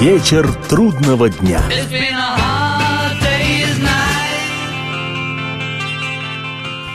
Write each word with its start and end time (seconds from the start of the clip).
Вечер 0.00 0.46
трудного 0.68 1.30
дня. 1.30 1.58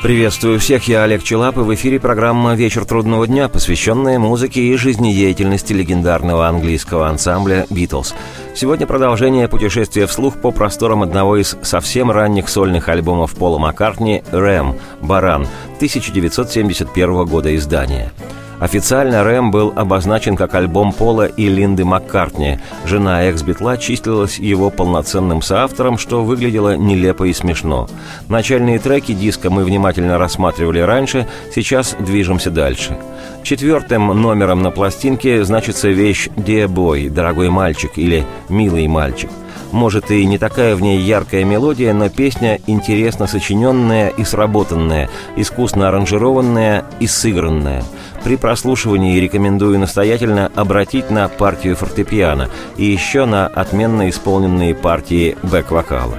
Приветствую 0.04 0.59
всех, 0.59 0.88
я 0.88 1.01
Олег 1.01 1.23
Челап, 1.23 1.57
и 1.57 1.61
в 1.61 1.73
эфире 1.73 1.99
программа 1.99 2.53
«Вечер 2.53 2.85
трудного 2.85 3.25
дня», 3.25 3.49
посвященная 3.49 4.19
музыке 4.19 4.61
и 4.61 4.75
жизнедеятельности 4.75 5.73
легендарного 5.73 6.47
английского 6.47 7.07
ансамбля 7.07 7.65
«Битлз». 7.71 8.13
Сегодня 8.53 8.85
продолжение 8.85 9.47
путешествия 9.47 10.06
вслух 10.06 10.40
по 10.40 10.52
просторам 10.52 11.02
одного 11.02 11.38
из 11.38 11.58
совсем 11.63 12.12
ранних 12.12 12.49
сольных 12.49 12.88
альбомов 12.88 13.33
Пола 13.36 13.58
Маккартни 13.58 14.22
«Рэм. 14.31 14.78
Баран» 15.02 15.47
1971 15.78 17.26
года 17.26 17.55
издания– 17.55 18.12
Официально 18.62 19.23
«Рэм» 19.23 19.49
был 19.49 19.73
обозначен 19.75 20.35
как 20.35 20.53
альбом 20.53 20.94
Пола 20.94 21.25
и 21.25 21.49
Линды 21.49 21.84
Маккартни. 21.84 22.59
Жена 22.85 23.23
экс-битла 23.23 23.76
числилась 23.76 24.38
его 24.38 24.70
полноценным 24.70 25.41
соавтором, 25.41 25.98
что 25.98 26.23
выглядело 26.23 26.77
нелепо 26.77 27.23
и 27.23 27.34
смешно. 27.34 27.89
Начальные 28.30 28.77
треки 28.77 29.13
диска 29.13 29.50
мы 29.50 29.63
внимательно 29.63 30.20
рассматривали 30.20 30.80
раньше, 30.80 31.27
сейчас 31.55 31.95
движемся 32.00 32.52
дальше. 32.52 33.00
Четвертым 33.41 34.09
номером 34.22 34.62
на 34.62 34.70
пластинке 34.70 35.44
значится 35.44 35.89
вещь 35.89 36.28
«Dear 36.36 36.67
Boy»– 36.67 37.09
«Дорогой 37.09 37.50
мальчик» 37.50 37.94
или 37.95 38.23
«Милый 38.48 38.88
мальчик». 38.88 39.31
Может, 39.72 40.12
и 40.12 40.25
не 40.25 40.38
такая 40.38 40.75
в 40.75 40.81
ней 40.81 41.00
яркая 41.00 41.45
мелодия, 41.45 41.94
но 41.94 42.09
песня 42.09 42.59
интересно 42.67 43.25
сочиненная 43.25 44.09
и 44.09 44.23
сработанная, 44.25 45.09
искусно 45.38 45.88
аранжированная 45.88 46.84
и 47.00 47.08
сыгранная. 47.08 47.84
При 48.23 48.35
прослушивании 48.35 49.20
рекомендую 49.20 49.80
настоятельно 49.80 50.52
обратить 50.55 51.09
на 51.09 51.27
партию 51.27 51.75
фортепиано 51.75 52.49
и 52.77 52.85
еще 52.85 53.25
на 53.25 53.47
отменно 53.47 54.09
исполненные 54.09 54.75
партии 54.75 55.35
бэк-вокала. 55.41 56.17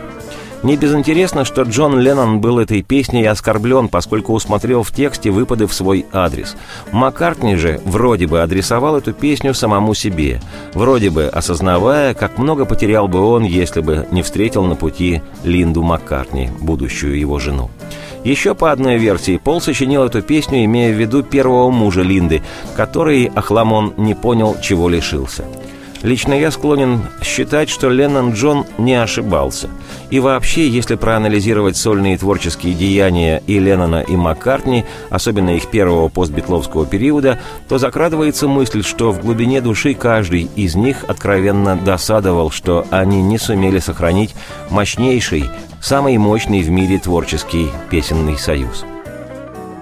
Не 0.63 0.77
безинтересно, 0.77 1.45
что 1.45 1.63
Джон 1.63 1.99
Леннон 1.99 2.41
был 2.41 2.61
этой 2.61 2.83
песней 2.83 3.27
оскорблен, 3.27 3.89
поскольку 3.89 4.33
усмотрел 4.33 4.85
в 4.85 4.93
тексте 4.93 5.31
выпады 5.31 5.67
в 5.67 5.75
свой 5.75 6.07
адрес. 6.13 6.57
Маккартни 6.93 7.57
же 7.57 7.81
вроде 7.85 8.29
бы 8.29 8.43
адресовал 8.43 8.97
эту 8.97 9.13
песню 9.13 9.55
самому 9.55 9.95
себе, 9.95 10.41
вроде 10.75 11.11
бы 11.11 11.27
осознавая, 11.27 12.15
как 12.15 12.39
много 12.39 12.65
потерял 12.65 13.09
бы 13.09 13.21
он, 13.21 13.43
если 13.43 13.81
бы 13.81 14.07
не 14.13 14.23
встретил 14.23 14.65
на 14.65 14.77
пути 14.77 15.21
Линду 15.43 15.83
Маккартни, 15.83 16.49
будущую 16.61 17.19
его 17.19 17.41
жену. 17.41 17.69
Еще 18.25 18.55
по 18.55 18.71
одной 18.71 18.99
версии, 18.99 19.39
Пол 19.39 19.61
сочинил 19.61 20.05
эту 20.05 20.23
песню, 20.23 20.65
имея 20.65 20.95
в 20.95 20.99
виду 20.99 21.23
первого 21.23 21.71
мужа 21.71 22.03
Линды, 22.03 22.43
который 22.77 23.31
Ахламон 23.35 23.95
не 23.97 24.15
понял, 24.15 24.57
чего 24.61 24.89
лишился– 24.89 25.45
Лично 26.03 26.35
я 26.35 26.51
склонен 26.51 27.03
считать, 27.23 27.69
что 27.71 27.89
Леннон 27.89 28.33
Джон 28.33 28.67
не 28.77 28.95
ошибался. 28.95 29.71
И 30.11 30.19
вообще, 30.19 30.69
если 30.69 30.97
проанализировать 30.97 31.77
сольные 31.77 32.19
творческие 32.19 32.75
деяния 32.75 33.41
и 33.47 33.61
Леннона, 33.61 34.01
и 34.01 34.17
Маккартни, 34.17 34.85
особенно 35.11 35.51
их 35.51 35.71
первого 35.71 36.09
постбитловского 36.09 36.87
периода, 36.87 37.39
то 37.69 37.79
закрадывается 37.79 38.49
мысль, 38.49 38.83
что 38.83 39.13
в 39.13 39.21
глубине 39.21 39.61
души 39.61 39.95
каждый 39.95 40.51
из 40.57 40.75
них 40.75 41.05
откровенно 41.07 41.77
досадовал, 41.77 42.51
что 42.51 42.85
они 42.91 43.23
не 43.23 43.39
сумели 43.39 43.79
сохранить 43.79 44.35
мощнейший, 44.71 45.45
самый 45.83 46.17
мощный 46.17 46.63
в 46.63 46.71
мире 46.71 46.99
творческий 46.99 47.69
песенный 47.91 48.39
союз. 48.39 48.85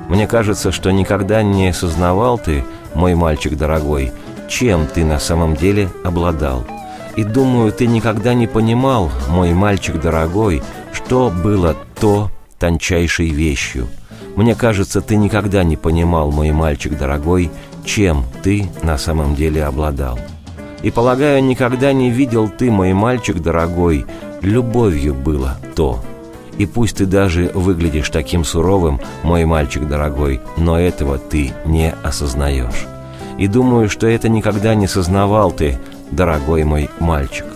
Мне 0.08 0.26
кажется, 0.26 0.72
что 0.72 0.90
никогда 0.90 1.42
не 1.42 1.68
осознавал 1.68 2.38
ты, 2.38 2.64
мой 2.94 3.14
мальчик 3.14 3.56
дорогой, 3.56 4.10
чем 4.48 4.86
ты 4.86 5.04
на 5.04 5.20
самом 5.20 5.54
деле 5.54 5.90
обладал. 6.02 6.64
И 7.16 7.22
думаю, 7.22 7.70
ты 7.70 7.86
никогда 7.86 8.34
не 8.34 8.46
понимал, 8.46 9.10
мой 9.28 9.52
мальчик 9.52 10.00
дорогой, 10.00 10.62
что 10.92 11.30
было 11.30 11.76
то 12.00 12.30
тончайшей 12.58 13.28
вещью. 13.28 13.86
Мне 14.36 14.55
кажется, 14.55 15.02
ты 15.02 15.16
никогда 15.16 15.62
не 15.64 15.77
понимал, 15.77 16.33
мой 16.33 16.50
мальчик 16.50 16.96
дорогой, 16.96 17.50
чем 17.84 18.24
ты 18.42 18.68
на 18.83 18.96
самом 18.96 19.34
деле 19.34 19.64
обладал. 19.64 20.18
И, 20.83 20.90
полагаю, 20.90 21.44
никогда 21.44 21.92
не 21.92 22.10
видел 22.10 22.48
ты, 22.48 22.70
мой 22.70 22.94
мальчик 22.94 23.39
дорогой, 23.39 24.06
любовью 24.40 25.14
было 25.14 25.58
то. 25.74 26.01
И 26.58 26.67
пусть 26.67 26.98
ты 26.98 27.06
даже 27.06 27.51
выглядишь 27.55 28.11
таким 28.11 28.45
суровым, 28.45 29.01
мой 29.23 29.45
мальчик 29.45 29.86
дорогой, 29.86 30.40
но 30.56 30.78
этого 30.78 31.18
ты 31.18 31.52
не 31.64 31.95
осознаешь 32.02 32.86
и 33.40 33.46
думаю, 33.46 33.89
что 33.89 34.06
это 34.06 34.28
никогда 34.28 34.74
не 34.74 34.86
сознавал 34.86 35.51
ты, 35.51 35.78
дорогой 36.11 36.64
мой 36.64 36.90
мальчик. 37.01 37.46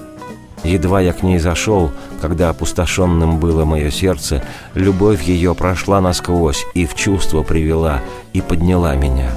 Едва 0.63 1.03
я 1.03 1.13
к 1.13 1.23
ней 1.23 1.39
зашел, 1.39 1.93
когда 2.23 2.49
опустошенным 2.49 3.39
было 3.39 3.67
мое 3.67 3.91
сердце, 3.91 4.43
любовь 4.73 5.23
ее 5.25 5.55
прошла 5.55 6.01
насквозь 6.01 6.65
и 6.73 6.87
в 6.87 6.95
чувство 6.95 7.43
привела, 7.43 8.01
и 8.33 8.41
подняла 8.41 8.95
меня. 8.95 9.31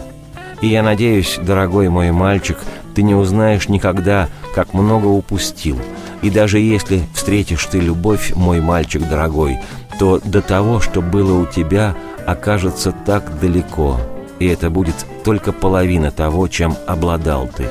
И 0.62 0.68
я 0.68 0.84
надеюсь, 0.84 1.38
дорогой 1.38 1.90
мой 1.90 2.12
мальчик, 2.12 2.58
ты 2.96 3.04
не 3.04 3.14
узнаешь 3.14 3.68
никогда, 3.68 4.30
как 4.56 4.74
много 4.74 5.08
упустил. 5.08 5.78
И 6.22 6.30
даже 6.30 6.60
если 6.60 7.04
встретишь 7.14 7.66
ты 7.66 7.80
любовь, 7.80 8.34
мой 8.36 8.60
мальчик 8.62 9.08
дорогой, 9.08 9.60
то 10.00 10.20
до 10.24 10.42
того, 10.42 10.80
что 10.80 11.02
было 11.02 11.40
у 11.40 11.46
тебя, 11.46 11.96
окажется 12.26 12.92
так 12.92 13.40
далеко– 13.40 14.00
и 14.40 14.48
это 14.48 14.70
будет 14.70 14.96
только 15.24 15.52
половина 15.52 16.12
того, 16.12 16.48
чем 16.48 16.76
обладал 16.86 17.48
ты. 17.48 17.68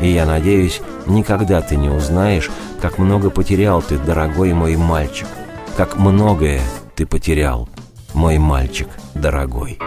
И 0.00 0.08
я 0.08 0.26
надеюсь, 0.26 0.80
никогда 1.06 1.60
ты 1.60 1.76
не 1.76 1.88
узнаешь, 1.88 2.50
как 2.80 2.98
много 2.98 3.30
потерял 3.30 3.80
ты, 3.80 3.98
дорогой 3.98 4.52
мой 4.52 4.76
мальчик, 4.76 5.28
как 5.76 5.96
многое 5.96 6.60
ты 6.94 7.06
потерял, 7.06 7.68
мой 8.12 8.38
мальчик 8.38 8.88
дорогой. 9.14 9.78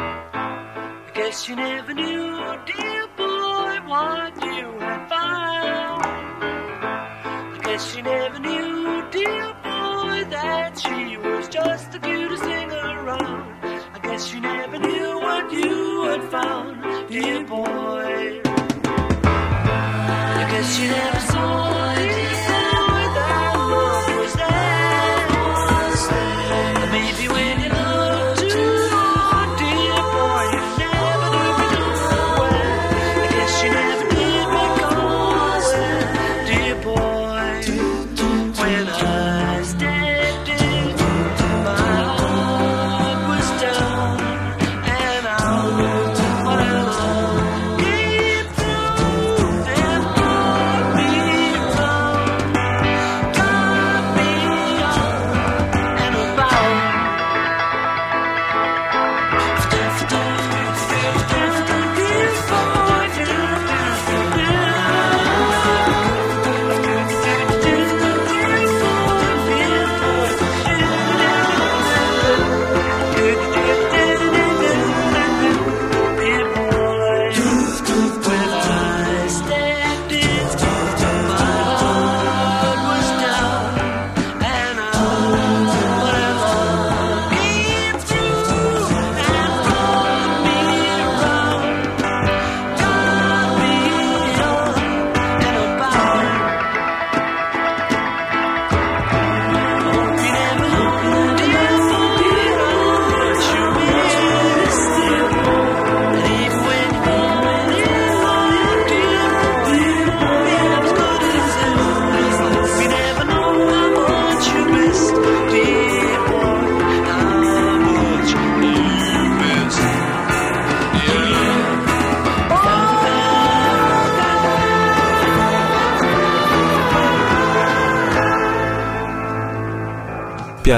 She 7.79 8.01
never 8.01 8.39
knew, 8.39 9.07
dear 9.11 9.53
boy, 9.63 10.25
that 10.31 10.79
she 10.79 11.15
was 11.17 11.47
just 11.47 11.91
the 11.91 11.99
cutest 11.99 12.41
thing 12.43 12.71
around. 12.71 13.53
I 13.93 13.99
guess 14.01 14.27
she 14.27 14.39
never 14.39 14.79
knew 14.79 15.19
what 15.19 15.51
you 15.51 16.01
had 16.05 16.23
found, 16.23 17.07
dear 17.07 17.43
boy. 17.43 18.41
I 19.23 20.47
guess 20.49 20.79
you 20.79 20.87
never 20.89 21.19
saw 21.19 21.96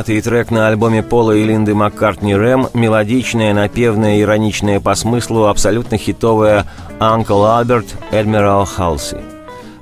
Пятый 0.09 0.21
трек 0.23 0.49
на 0.49 0.67
альбоме 0.67 1.03
Пола 1.03 1.33
и 1.33 1.43
Линды 1.43 1.75
Маккартни 1.75 2.35
«Рэм»– 2.35 2.69
мелодичная, 2.73 3.53
напевная, 3.53 4.19
ироничная 4.19 4.79
по 4.79 4.95
смыслу, 4.95 5.45
абсолютно 5.45 5.99
хитовая 5.99 6.65
«Uncle 6.99 7.61
Albert» 7.61 7.85
Admiral 8.11 8.67
Halsey. 8.75 9.21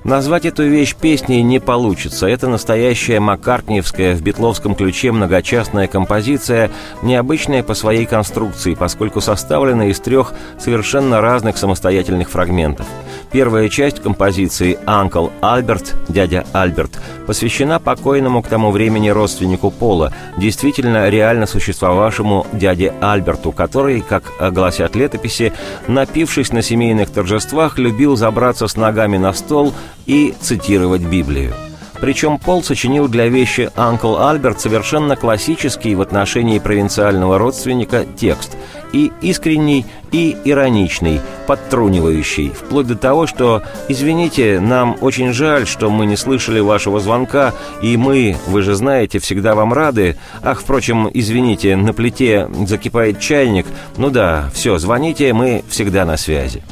Назвать 0.03 0.45
эту 0.45 0.63
вещь 0.63 0.95
песней 0.95 1.43
не 1.43 1.59
получится. 1.59 2.27
Это 2.27 2.49
настоящая 2.49 3.21
маккартниевская 3.21 4.15
в 4.15 4.21
битловском 4.21 4.75
ключе 4.75 5.13
многочастная 5.13 5.87
композиция, 5.87 6.71
необычная 7.01 7.63
по 7.63 7.73
своей 7.73 8.05
конструкции, 8.05 8.75
поскольку 8.75 9.21
составлена 9.21 9.87
из 9.87 10.01
трех 10.01 10.33
совершенно 10.59 11.21
разных 11.21 11.57
самостоятельных 11.57 12.29
фрагментов– 12.29 12.85
Первая 13.31 13.67
часть 13.67 14.01
композиции 14.01 14.79
«Анкл 14.85 15.27
Альберт», 15.41 15.95
«Дядя 16.07 16.45
Альберт», 16.53 16.99
посвящена 17.25 17.79
покойному 17.79 18.41
к 18.41 18.47
тому 18.47 18.71
времени 18.71 19.09
родственнику 19.09 19.69
Пола, 19.69 20.13
действительно 20.37 21.09
реально 21.09 21.45
существовавшему 21.45 22.47
дяде 22.53 22.93
Альберту, 23.01 23.51
который, 23.51 24.01
как 24.01 24.31
гласят 24.53 24.95
летописи, 24.95 25.51
напившись 25.87 26.51
на 26.53 26.61
семейных 26.61 27.09
торжествах, 27.09 27.77
любил 27.77 28.15
забраться 28.15 28.67
с 28.67 28.77
ногами 28.77 29.17
на 29.17 29.33
стол 29.33 29.73
и 30.05 30.33
цитировать 30.39 31.01
Библию. 31.01 31.53
Причем 31.99 32.37
Пол 32.37 32.63
сочинил 32.63 33.07
для 33.07 33.27
вещи 33.27 33.69
«Анкл 33.75 34.17
Альберт» 34.17 34.61
совершенно 34.61 35.15
классический 35.15 35.95
в 35.95 36.01
отношении 36.01 36.59
провинциального 36.59 37.37
родственника 37.37 38.05
текст– 38.17 38.55
и 38.93 39.11
искренний, 39.21 39.85
и 40.11 40.37
ироничный, 40.45 41.21
подтрунивающий, 41.45 42.49
вплоть 42.49 42.87
до 42.87 42.95
того, 42.95 43.27
что 43.27 43.63
«Извините, 43.87 44.59
нам 44.59 44.97
очень 45.01 45.33
жаль, 45.33 45.67
что 45.67 45.89
мы 45.89 46.05
не 46.05 46.15
слышали 46.15 46.59
вашего 46.59 46.99
звонка, 46.99 47.53
и 47.81 47.97
мы, 47.97 48.37
вы 48.47 48.61
же 48.61 48.75
знаете, 48.75 49.19
всегда 49.19 49.55
вам 49.55 49.73
рады. 49.73 50.17
Ах, 50.43 50.61
впрочем, 50.61 51.09
извините, 51.13 51.75
на 51.75 51.93
плите 51.93 52.49
закипает 52.65 53.19
чайник. 53.19 53.65
Ну 53.97 54.09
да, 54.09 54.49
все, 54.53 54.77
звоните, 54.77 55.33
мы 55.33 55.63
всегда 55.69 56.05
на 56.05 56.17
связи». 56.17 56.63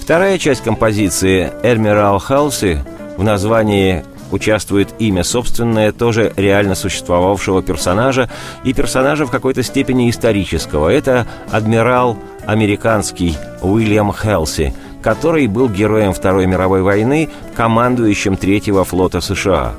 Вторая 0.00 0.38
часть 0.38 0.62
композиции 0.62 1.52
«Эрмирал 1.62 2.18
Хаусы» 2.18 2.84
в 3.16 3.22
названии 3.22 4.04
участвует 4.32 4.94
имя 4.98 5.22
собственное, 5.22 5.92
тоже 5.92 6.32
реально 6.36 6.74
существовавшего 6.74 7.62
персонажа, 7.62 8.28
и 8.64 8.72
персонажа 8.72 9.26
в 9.26 9.30
какой-то 9.30 9.62
степени 9.62 10.10
исторического. 10.10 10.88
Это 10.88 11.26
адмирал 11.50 12.16
американский 12.46 13.36
Уильям 13.60 14.12
Хелси, 14.12 14.74
который 15.02 15.46
был 15.46 15.68
героем 15.68 16.12
Второй 16.12 16.46
мировой 16.46 16.82
войны, 16.82 17.28
командующим 17.54 18.36
Третьего 18.36 18.84
флота 18.84 19.20
США. 19.20 19.74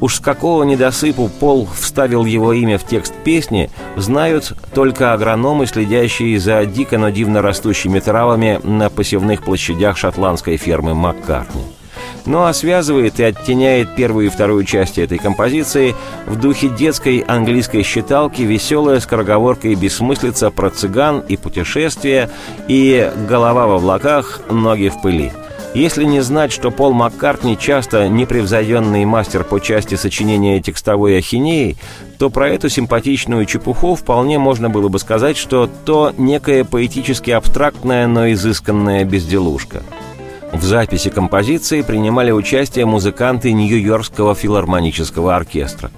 Уж 0.00 0.16
с 0.16 0.20
какого 0.20 0.62
недосыпу 0.62 1.28
Пол 1.40 1.68
вставил 1.74 2.24
его 2.24 2.52
имя 2.52 2.78
в 2.78 2.84
текст 2.84 3.12
песни, 3.24 3.68
знают 3.96 4.52
только 4.72 5.12
агрономы, 5.12 5.66
следящие 5.66 6.38
за 6.38 6.64
дико, 6.66 6.98
но 6.98 7.10
дивно 7.10 7.42
растущими 7.42 7.98
травами 7.98 8.60
на 8.62 8.90
посевных 8.90 9.42
площадях 9.42 9.96
шотландской 9.96 10.56
фермы 10.56 10.94
Маккартни 10.94 11.77
ну 12.26 12.44
а 12.44 12.52
связывает 12.52 13.20
и 13.20 13.24
оттеняет 13.24 13.94
первую 13.96 14.26
и 14.26 14.30
вторую 14.30 14.64
части 14.64 15.00
этой 15.00 15.18
композиции 15.18 15.94
в 16.26 16.36
духе 16.36 16.68
детской 16.68 17.18
английской 17.20 17.82
считалки 17.82 18.42
веселая 18.42 19.00
скороговорка 19.00 19.68
и 19.68 19.74
бессмыслица 19.74 20.50
про 20.50 20.70
цыган 20.70 21.20
и 21.20 21.36
путешествия 21.36 22.30
и 22.68 23.10
голова 23.28 23.66
в 23.66 23.72
облаках, 23.72 24.40
ноги 24.50 24.88
в 24.88 25.00
пыли. 25.00 25.32
Если 25.74 26.04
не 26.04 26.20
знать, 26.20 26.50
что 26.50 26.70
Пол 26.70 26.92
Маккартни 26.92 27.56
часто 27.56 28.08
непревзойденный 28.08 29.04
мастер 29.04 29.44
по 29.44 29.60
части 29.60 29.96
сочинения 29.96 30.60
текстовой 30.60 31.18
ахинеи, 31.18 31.76
то 32.18 32.30
про 32.30 32.48
эту 32.48 32.68
симпатичную 32.68 33.44
чепуху 33.44 33.94
вполне 33.94 34.38
можно 34.38 34.70
было 34.70 34.88
бы 34.88 34.98
сказать, 34.98 35.36
что 35.36 35.68
то 35.84 36.12
некая 36.16 36.64
поэтически 36.64 37.30
абстрактная, 37.30 38.06
но 38.06 38.32
изысканная 38.32 39.04
безделушка– 39.04 39.82
в 40.52 40.62
записи 40.62 41.10
композиции 41.10 41.82
принимали 41.82 42.30
участие 42.30 42.86
музыканты 42.86 43.52
Нью-Йоркского 43.52 44.34
филармонического 44.34 45.36
оркестра. 45.36 45.90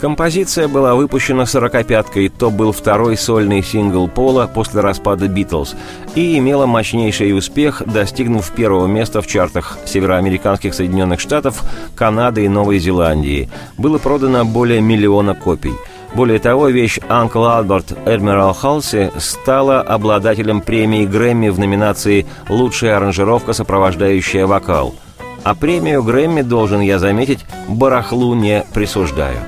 Композиция 0.00 0.68
была 0.68 0.94
выпущена 0.94 1.46
«сорокопяткой», 1.46 2.28
то 2.28 2.50
был 2.50 2.72
второй 2.72 3.16
сольный 3.16 3.62
сингл 3.62 4.06
Пола 4.06 4.50
после 4.52 4.80
распада 4.80 5.28
«Битлз» 5.28 5.74
и 6.14 6.36
имела 6.36 6.66
мощнейший 6.66 7.36
успех, 7.36 7.82
достигнув 7.86 8.50
первого 8.50 8.86
места 8.86 9.22
в 9.22 9.26
чартах 9.26 9.78
североамериканских 9.86 10.74
Соединенных 10.74 11.20
Штатов, 11.20 11.62
Канады 11.94 12.44
и 12.44 12.48
Новой 12.48 12.80
Зеландии. 12.80 13.48
Было 13.78 13.98
продано 13.98 14.44
более 14.44 14.80
миллиона 14.80 15.34
копий– 15.34 15.72
более 16.14 16.38
того, 16.38 16.68
вещь 16.68 16.98
«Uncle 17.08 17.66
Albert 17.66 18.04
Admiral 18.04 18.54
Halsey» 18.54 19.12
стала 19.18 19.80
обладателем 19.80 20.60
премии 20.60 21.06
Грэмми 21.06 21.48
в 21.48 21.58
номинации 21.58 22.26
«Лучшая 22.48 22.96
аранжировка, 22.96 23.52
сопровождающая 23.52 24.46
вокал». 24.46 24.94
А 25.42 25.54
премию 25.54 26.04
Грэмми, 26.04 26.42
должен 26.42 26.80
я 26.80 27.00
заметить, 27.00 27.44
барахлу 27.68 28.34
не 28.34 28.64
присуждают. 28.72 29.42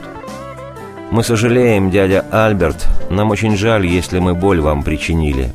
«Мы 1.13 1.23
сожалеем, 1.23 1.93
дядя 1.93 2.25
Альберт, 2.33 2.89
нам 3.11 3.31
очень 3.31 3.57
жаль, 3.57 3.87
если 3.87 4.19
мы 4.19 4.35
боль 4.35 4.61
вам 4.61 4.83
причинили. 4.83 5.53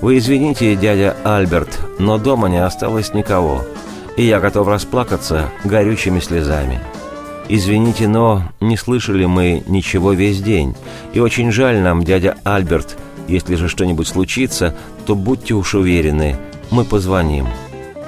Вы 0.00 0.18
извините, 0.18 0.74
дядя 0.74 1.16
Альберт, 1.24 1.78
но 2.00 2.18
дома 2.18 2.48
не 2.48 2.62
осталось 2.62 3.14
никого, 3.14 3.64
и 4.16 4.24
я 4.24 4.40
готов 4.40 4.66
расплакаться 4.66 5.50
горючими 5.64 6.18
слезами». 6.18 6.80
«Извините, 7.50 8.08
но 8.08 8.42
не 8.60 8.76
слышали 8.76 9.24
мы 9.24 9.62
ничего 9.66 10.12
весь 10.12 10.42
день, 10.42 10.74
и 11.14 11.20
очень 11.20 11.50
жаль 11.50 11.78
нам, 11.78 12.04
дядя 12.04 12.36
Альберт. 12.44 12.98
Если 13.26 13.54
же 13.54 13.68
что-нибудь 13.68 14.06
случится, 14.06 14.74
то 15.06 15.14
будьте 15.14 15.54
уж 15.54 15.74
уверены, 15.74 16.36
мы 16.70 16.84
позвоним». 16.84 17.46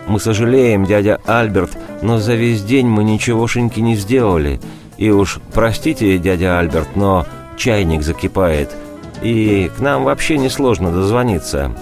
«Мы 0.06 0.20
сожалеем, 0.20 0.84
дядя 0.84 1.20
Альберт, 1.25 1.70
но 2.02 2.19
за 2.19 2.34
весь 2.34 2.62
день 2.62 2.87
мы 2.87 3.04
ничегошеньки 3.04 3.81
не 3.81 3.96
сделали. 3.96 4.61
И 4.99 5.11
уж 5.11 5.38
простите, 5.54 6.18
дядя 6.18 6.59
Альберт, 6.59 6.97
но 6.97 7.26
чайник 7.56 8.02
закипает, 8.02 8.70
и 9.23 9.70
к 9.75 9.80
нам 9.80 10.04
вообще 10.04 10.37
несложно 10.37 10.90
дозвониться. 10.90 11.73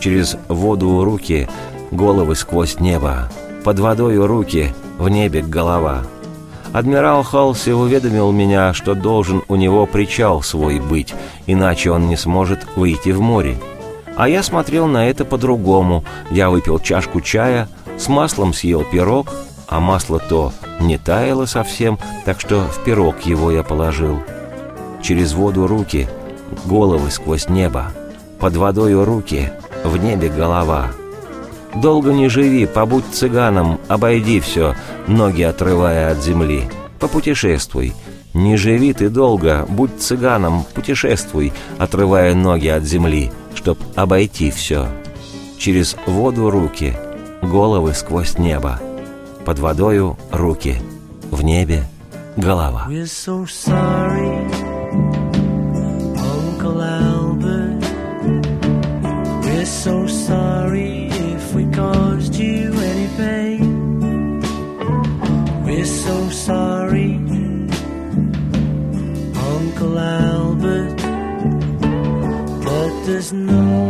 Через 0.00 0.36
воду 0.48 1.04
руки, 1.04 1.48
головы 1.90 2.34
сквозь 2.34 2.80
небо, 2.80 3.30
под 3.62 3.78
водой 3.78 4.16
руки, 4.24 4.72
в 4.98 5.08
небе 5.08 5.42
голова». 5.42 6.02
Адмирал 6.72 7.24
Халси 7.24 7.70
уведомил 7.70 8.30
меня, 8.30 8.72
что 8.72 8.94
должен 8.94 9.42
у 9.48 9.56
него 9.56 9.86
причал 9.86 10.40
свой 10.42 10.78
быть, 10.78 11.14
иначе 11.46 11.90
он 11.90 12.06
не 12.08 12.16
сможет 12.16 12.64
выйти 12.76 13.10
в 13.10 13.20
море. 13.20 13.58
А 14.16 14.28
я 14.28 14.42
смотрел 14.42 14.86
на 14.86 15.08
это 15.08 15.24
по-другому. 15.24 16.04
Я 16.30 16.48
выпил 16.48 16.78
чашку 16.78 17.20
чая, 17.20 17.68
с 17.98 18.08
маслом 18.08 18.52
съел 18.52 18.84
пирог, 18.84 19.32
а 19.66 19.80
масло 19.80 20.20
то 20.20 20.52
не 20.80 20.96
таяло 20.96 21.46
совсем, 21.46 21.98
так 22.24 22.40
что 22.40 22.60
в 22.60 22.84
пирог 22.84 23.20
его 23.22 23.50
я 23.50 23.64
положил. 23.64 24.20
Через 25.02 25.32
воду 25.32 25.66
руки, 25.66 26.08
головы 26.66 27.10
сквозь 27.10 27.48
небо, 27.48 27.92
под 28.38 28.54
водою 28.54 29.04
руки, 29.04 29.50
в 29.82 29.96
небе 29.96 30.28
голова— 30.28 30.92
Долго 31.74 32.12
не 32.12 32.28
живи, 32.28 32.66
побудь 32.66 33.04
цыганом, 33.12 33.78
обойди 33.88 34.40
все, 34.40 34.74
ноги 35.06 35.42
отрывая 35.42 36.10
от 36.12 36.22
земли. 36.22 36.64
Попутешествуй. 36.98 37.94
Не 38.34 38.56
живи 38.56 38.92
ты 38.92 39.08
долго, 39.08 39.66
будь 39.68 39.98
цыганом, 39.98 40.64
путешествуй, 40.74 41.52
отрывая 41.78 42.34
ноги 42.34 42.68
от 42.68 42.84
земли, 42.84 43.30
чтоб 43.54 43.78
обойти 43.96 44.50
все. 44.50 44.88
Через 45.58 45.96
воду 46.06 46.48
руки, 46.50 46.94
головы 47.42 47.92
сквозь 47.94 48.38
небо. 48.38 48.80
Под 49.44 49.58
водою 49.58 50.16
руки, 50.30 50.76
в 51.30 51.42
небе 51.42 51.84
голова. 52.36 52.86
We're 52.88 53.04
so 53.04 53.46
sorry, 53.46 54.69
No. 73.32 73.89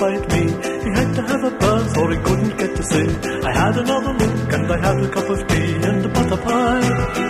Notified 0.00 0.32
me 0.32 0.46
he 0.82 0.90
had 0.98 1.14
to 1.14 1.22
have 1.22 1.44
a 1.44 1.50
berth 1.50 1.98
or 1.98 2.10
he 2.10 2.16
couldn't 2.22 2.56
get 2.56 2.74
to 2.74 2.82
sea. 2.82 3.06
I 3.44 3.52
had 3.52 3.76
another 3.76 4.14
look 4.14 4.52
and 4.54 4.72
I 4.72 4.78
had 4.78 5.04
a 5.04 5.08
cup 5.10 5.28
of 5.28 5.46
tea 5.46 5.74
and 5.74 6.06
a. 6.06 6.08
Butter 6.08 6.36
pie? 6.38 7.29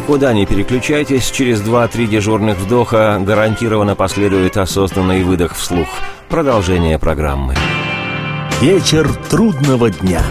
Никуда 0.00 0.32
не 0.32 0.46
переключайтесь, 0.46 1.30
через 1.30 1.60
2-3 1.60 2.06
дежурных 2.06 2.56
вдоха 2.56 3.20
гарантированно 3.20 3.94
последует 3.94 4.56
осознанный 4.56 5.22
выдох 5.22 5.54
вслух. 5.54 5.88
Продолжение 6.30 6.98
программы. 6.98 7.54
Вечер 8.62 9.12
трудного 9.28 9.90
дня. 9.90 10.22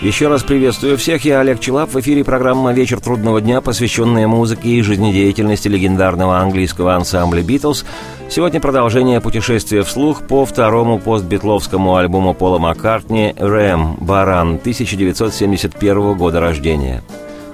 Еще 0.00 0.28
раз 0.28 0.44
приветствую 0.44 0.96
всех, 0.96 1.24
я 1.24 1.40
Олег 1.40 1.58
Челап. 1.58 1.92
В 1.92 1.98
эфире 2.00 2.24
программа 2.24 2.72
«Вечер 2.72 3.00
трудного 3.00 3.40
дня», 3.40 3.60
посвященная 3.60 4.28
музыке 4.28 4.68
и 4.68 4.80
жизнедеятельности 4.80 5.66
легендарного 5.66 6.38
английского 6.38 6.94
ансамбля 6.94 7.42
«Битлз». 7.42 7.84
Сегодня 8.30 8.60
продолжение 8.60 9.20
путешествия 9.20 9.82
вслух 9.82 10.24
по 10.24 10.46
второму 10.46 11.00
постбитловскому 11.00 11.96
альбому 11.96 12.32
Пола 12.32 12.60
Маккартни 12.60 13.34
«Рэм. 13.36 13.96
Баран» 13.96 14.54
1971 14.54 16.16
года 16.16 16.38
рождения. 16.38 17.02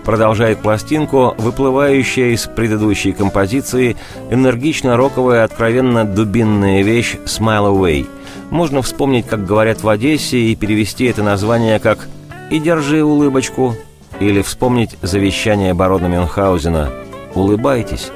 Продолжает 0.04 0.59
пластинку, 0.59 1.35
выплывающая 1.38 2.35
из 2.35 2.45
предыдущей 2.45 3.12
композиции, 3.12 3.97
энергично-роковая, 4.30 5.45
откровенно 5.45 6.04
дубинная 6.04 6.83
вещь 6.83 7.16
«Smile 7.25 7.73
Away». 7.73 8.06
Можно 8.50 8.83
вспомнить, 8.83 9.26
как 9.26 9.47
говорят 9.47 9.83
в 9.83 9.88
Одессе, 9.88 10.37
и 10.37 10.54
перевести 10.56 11.06
это 11.06 11.23
название 11.23 11.78
как 11.78 12.06
«И 12.50 12.59
держи 12.59 13.02
улыбочку», 13.02 13.75
или 14.21 14.42
вспомнить 14.42 14.99
завещание 15.00 15.73
барона 15.73 16.06
Мюнхгаузена 16.09 16.90
«Улыбайтесь». 17.35 18.12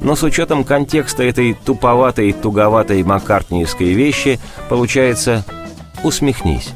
Но 0.00 0.16
с 0.16 0.22
учетом 0.22 0.64
контекста 0.64 1.22
этой 1.22 1.54
туповатой, 1.54 2.32
туговатой 2.32 3.02
маккартниевской 3.02 3.92
вещи, 3.92 4.40
получается 4.68 5.44
«Усмехнись». 6.02 6.72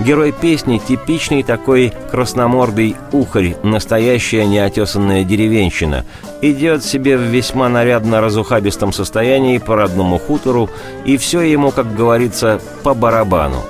Герой 0.00 0.30
песни– 0.30 0.80
типичный 0.88 1.42
такой 1.42 1.92
красномордый 2.10 2.94
ухарь, 3.10 3.56
настоящая 3.64 4.46
неотесанная 4.46 5.24
деревенщина. 5.24 6.04
Идет 6.40 6.84
себе 6.84 7.16
в 7.16 7.22
весьма 7.22 7.68
нарядно 7.68 8.20
разухабистом 8.20 8.92
состоянии 8.92 9.58
по 9.58 9.74
родному 9.74 10.18
хутору, 10.18 10.70
и 11.04 11.16
все 11.16 11.40
ему, 11.40 11.72
как 11.72 11.96
говорится, 11.96 12.60
по 12.84 12.94
барабану. 12.94 13.64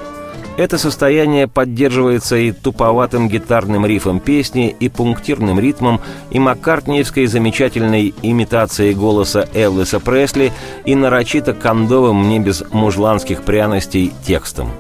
Это 0.59 0.77
состояние 0.77 1.47
поддерживается 1.47 2.35
и 2.35 2.51
туповатым 2.51 3.29
гитарным 3.29 3.87
рифом 3.87 4.19
песни, 4.19 4.75
и 4.81 4.89
пунктирным 4.89 5.61
ритмом, 5.61 6.01
и 6.31 6.41
маккартниевской 6.41 7.27
замечательной 7.27 8.13
имитацией 8.23 8.93
голоса 8.93 9.49
Элвиса 9.55 10.01
Пресли, 10.01 10.53
и 10.85 10.97
нарочито 10.97 11.55
кондовым 11.55 12.29
не 12.29 12.41
без 12.41 12.65
мужланских 12.73 13.45
пряностей 13.45 14.13
текстом. 14.27 14.73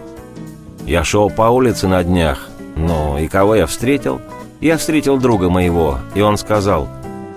Я 0.84 1.04
шел 1.04 1.30
по 1.30 1.42
улице 1.42 1.86
на 1.86 2.02
днях. 2.02 2.48
Ну, 2.74 3.16
и 3.16 3.28
кого 3.28 3.54
я 3.54 3.66
встретил? 3.66 4.20
Я 4.60 4.78
встретил 4.78 5.16
друга 5.18 5.48
моего, 5.48 6.00
и 6.16 6.20
он 6.20 6.38
сказал, 6.38 6.88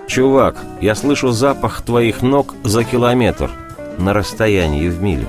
«Чувак, 0.08 0.56
я 0.82 0.96
слышу 0.96 1.30
запах 1.30 1.84
твоих 1.84 2.24
ног 2.24 2.56
за 2.64 2.86
километр, 2.86 3.52
на 4.00 4.14
расстоянии 4.14 4.90
в 4.90 5.00
милю». 5.00 5.28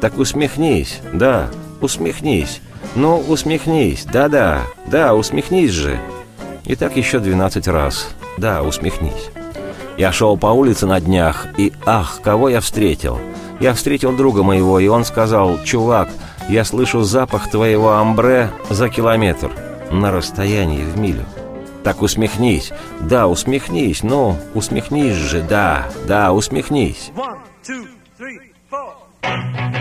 Так 0.00 0.16
усмехнись, 0.16 1.00
да, 1.12 1.50
усмехнись. 1.80 2.60
Ну, 2.94 3.18
усмехнись, 3.18 4.04
да-да, 4.04 4.62
да, 4.86 5.14
усмехнись 5.14 5.70
же. 5.70 6.00
И 6.64 6.76
так 6.76 6.96
еще 6.96 7.18
двенадцать 7.18 7.68
раз. 7.68 8.08
Да, 8.38 8.62
усмехнись. 8.62 9.30
Я 9.96 10.12
шел 10.12 10.36
по 10.36 10.46
улице 10.46 10.86
на 10.86 11.00
днях, 11.00 11.46
и 11.58 11.72
ах, 11.84 12.20
кого 12.22 12.48
я 12.48 12.60
встретил. 12.60 13.18
Я 13.60 13.74
встретил 13.74 14.16
друга 14.16 14.42
моего, 14.42 14.80
и 14.80 14.88
он 14.88 15.04
сказал, 15.04 15.62
«Чувак, 15.62 16.08
я 16.48 16.64
слышу 16.64 17.02
запах 17.02 17.50
твоего 17.50 17.92
амбре 17.92 18.50
за 18.70 18.88
километр, 18.88 19.50
на 19.90 20.10
расстоянии 20.10 20.82
в 20.82 20.98
милю». 20.98 21.26
Так 21.84 22.02
усмехнись, 22.02 22.72
да, 23.00 23.26
усмехнись, 23.26 24.02
ну, 24.02 24.36
усмехнись 24.54 25.14
же, 25.14 25.42
да, 25.42 25.88
да, 26.06 26.32
усмехнись. 26.32 27.10
One, 27.14 27.38
two, 27.62 27.86
three, 28.18 28.52
four. 28.70 29.79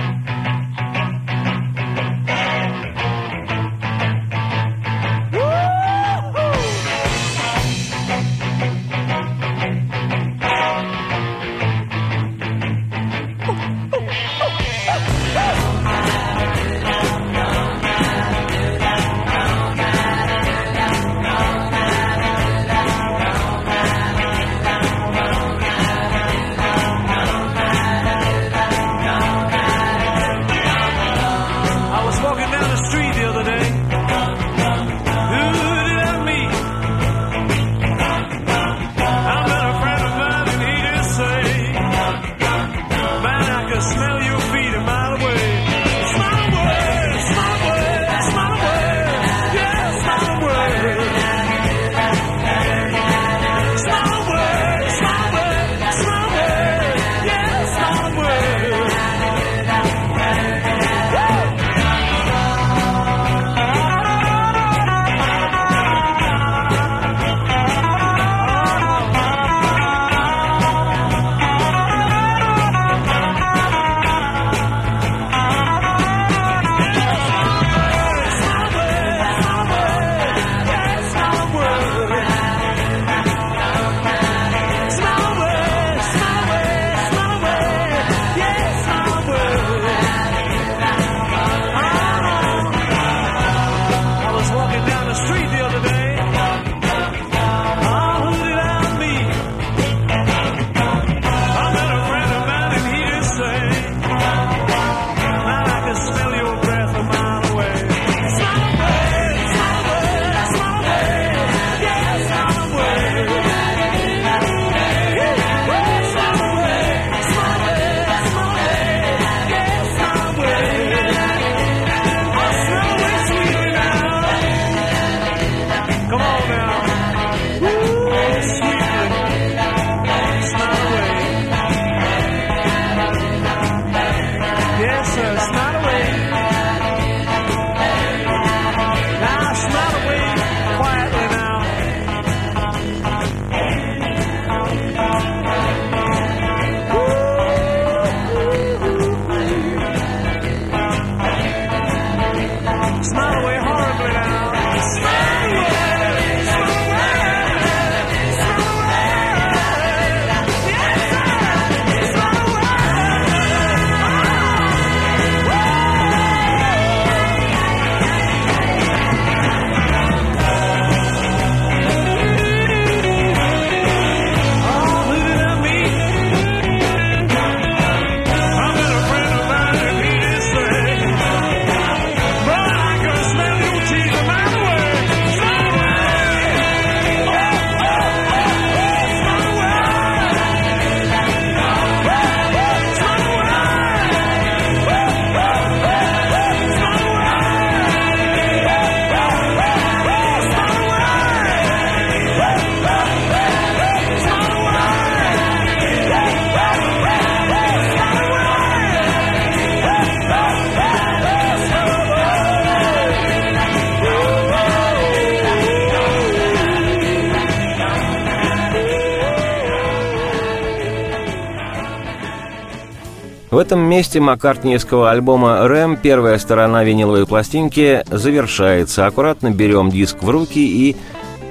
Этом 223.69 223.82
месте 223.82 224.19
маккартниевского 224.19 225.12
альбома 225.12 225.67
«Рэм» 225.67 225.95
первая 225.97 226.39
сторона 226.39 226.84
виниловой 226.84 227.27
пластинки 227.27 228.03
завершается. 228.08 229.05
Аккуратно 229.05 229.51
берем 229.51 229.91
диск 229.91 230.23
в 230.23 230.29
руки 230.32 230.58
и 230.58 230.95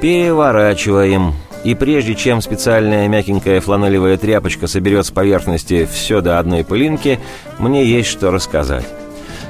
переворачиваем. 0.00 1.34
И 1.62 1.76
прежде 1.76 2.16
чем 2.16 2.42
специальная 2.42 3.06
мягенькая 3.06 3.60
фланелевая 3.60 4.16
тряпочка 4.16 4.66
соберет 4.66 5.06
с 5.06 5.12
поверхности 5.12 5.86
все 5.86 6.20
до 6.20 6.40
одной 6.40 6.64
пылинки, 6.64 7.20
мне 7.60 7.84
есть 7.84 8.08
что 8.08 8.32
рассказать. 8.32 8.97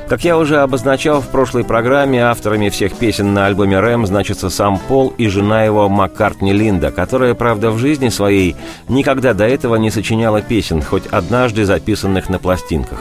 Как 0.09 0.25
я 0.25 0.39
уже 0.39 0.61
обозначал 0.61 1.21
в 1.21 1.29
прошлой 1.29 1.65
программе, 1.65 2.25
авторами 2.25 2.71
всех 2.71 2.95
песен 2.95 3.35
на 3.35 3.45
альбоме 3.45 3.79
«Рэм» 3.79 4.07
значится 4.07 4.49
сам 4.49 4.79
Пол 4.79 5.13
и 5.19 5.29
жена 5.29 5.65
его 5.65 5.87
Маккартни 5.91 6.55
Линда, 6.55 6.91
которая, 6.91 7.35
правда, 7.35 7.71
в 7.71 7.77
жизни 7.77 8.09
своей 8.09 8.57
никогда 8.89 9.35
до 9.35 9.47
этого 9.47 9.77
не 9.77 9.91
сочиняла 9.91 10.41
песен, 10.41 10.81
хоть 10.81 11.07
однажды 11.09 11.67
записанных 11.67 12.31
на 12.31 12.39
пластинках. 12.39 13.01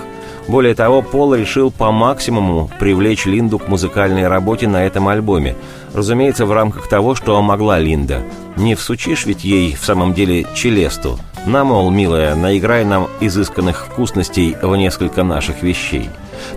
Более 0.49 0.75
того, 0.75 1.01
Пол 1.01 1.33
решил 1.33 1.71
по 1.71 1.93
максимуму 1.93 2.69
привлечь 2.77 3.25
Линду 3.25 3.57
к 3.57 3.69
музыкальной 3.69 4.27
работе 4.27 4.67
на 4.67 4.85
этом 4.85 5.07
альбоме. 5.07 5.55
Разумеется, 5.93 6.45
в 6.45 6.51
рамках 6.51 6.89
того, 6.89 7.15
что 7.15 7.41
могла 7.41 7.79
Линда. 7.79 8.21
Не 8.57 8.75
всучишь 8.75 9.25
ведь 9.25 9.45
ей 9.45 9.75
в 9.75 9.85
самом 9.85 10.13
деле 10.13 10.45
челесту. 10.55 11.17
На, 11.45 11.63
мол, 11.63 11.89
милая, 11.89 12.35
наиграй 12.35 12.83
нам 12.83 13.07
изысканных 13.21 13.85
вкусностей 13.85 14.57
в 14.61 14.75
несколько 14.75 15.23
наших 15.23 15.63
вещей. 15.63 16.09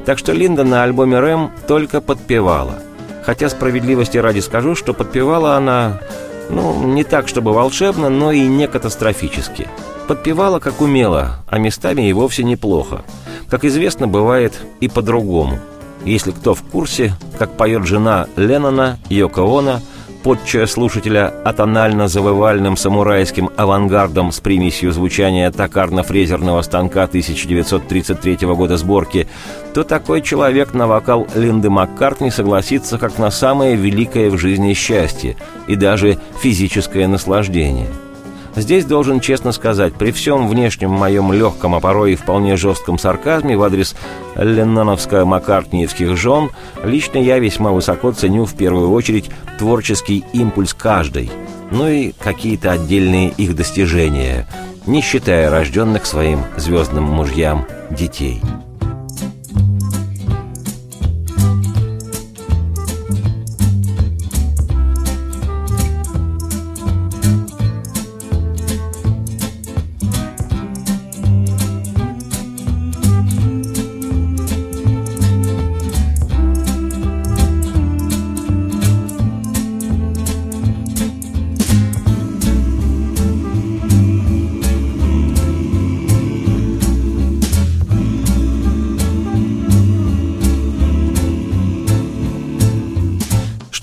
Так 0.04 0.18
что 0.18 0.32
Линда 0.32 0.64
на 0.64 0.82
альбоме 0.82 1.18
«Рэм» 1.18 1.50
только 1.66 2.00
подпевала. 2.00 2.80
Хотя 3.24 3.48
справедливости 3.48 4.18
ради 4.18 4.40
скажу, 4.40 4.74
что 4.74 4.94
подпевала 4.94 5.56
она, 5.56 6.00
ну, 6.48 6.86
не 6.86 7.04
так, 7.04 7.28
чтобы 7.28 7.52
волшебно, 7.52 8.08
но 8.08 8.32
и 8.32 8.46
не 8.46 8.66
катастрофически. 8.66 9.68
Подпевала 10.08 10.58
как 10.58 10.80
умела, 10.80 11.44
а 11.48 11.58
местами 11.58 12.08
и 12.08 12.12
вовсе 12.12 12.42
неплохо. 12.42 13.02
Как 13.48 13.64
известно, 13.64 14.08
бывает 14.08 14.54
и 14.80 14.88
по-другому. 14.88 15.58
Если 16.04 16.30
кто 16.30 16.54
в 16.54 16.62
курсе, 16.62 17.14
как 17.38 17.56
поет 17.56 17.86
жена 17.86 18.26
Леннона, 18.36 18.98
Йоко 19.08 19.42
Оно, 19.42 19.80
подчая 20.22 20.66
слушателя 20.66 21.32
атонально-завывальным 21.44 22.76
самурайским 22.76 23.50
авангардом 23.56 24.32
с 24.32 24.40
примесью 24.40 24.92
звучания 24.92 25.50
токарно-фрезерного 25.50 26.62
станка 26.62 27.04
1933 27.04 28.36
года 28.48 28.76
сборки, 28.76 29.26
то 29.74 29.84
такой 29.84 30.22
человек 30.22 30.74
на 30.74 30.86
вокал 30.86 31.26
Линды 31.34 31.70
Маккартни 31.70 32.30
согласится 32.30 32.98
как 32.98 33.18
на 33.18 33.30
самое 33.30 33.76
великое 33.76 34.30
в 34.30 34.38
жизни 34.38 34.74
счастье 34.74 35.36
и 35.66 35.76
даже 35.76 36.18
физическое 36.40 37.06
наслаждение– 37.08 37.88
Здесь 38.56 38.84
должен 38.84 39.20
честно 39.20 39.52
сказать, 39.52 39.94
при 39.94 40.10
всем 40.10 40.48
внешнем 40.48 40.90
моем 40.90 41.32
легком, 41.32 41.74
а 41.74 41.80
порой 41.80 42.12
и 42.12 42.16
вполне 42.16 42.56
жестком 42.56 42.98
сарказме 42.98 43.56
в 43.56 43.62
адрес 43.62 43.94
ленноновско-маккартниевских 44.34 46.16
жен, 46.16 46.50
лично 46.82 47.18
я 47.18 47.38
весьма 47.38 47.70
высоко 47.70 48.12
ценю 48.12 48.44
в 48.44 48.54
первую 48.54 48.90
очередь 48.90 49.30
творческий 49.58 50.24
импульс 50.32 50.74
каждой, 50.74 51.30
ну 51.70 51.88
и 51.88 52.12
какие-то 52.12 52.72
отдельные 52.72 53.30
их 53.30 53.54
достижения, 53.54 54.46
не 54.86 55.00
считая 55.00 55.50
рожденных 55.50 56.06
своим 56.06 56.40
звездным 56.56 57.04
мужьям 57.04 57.66
детей. 57.90 58.42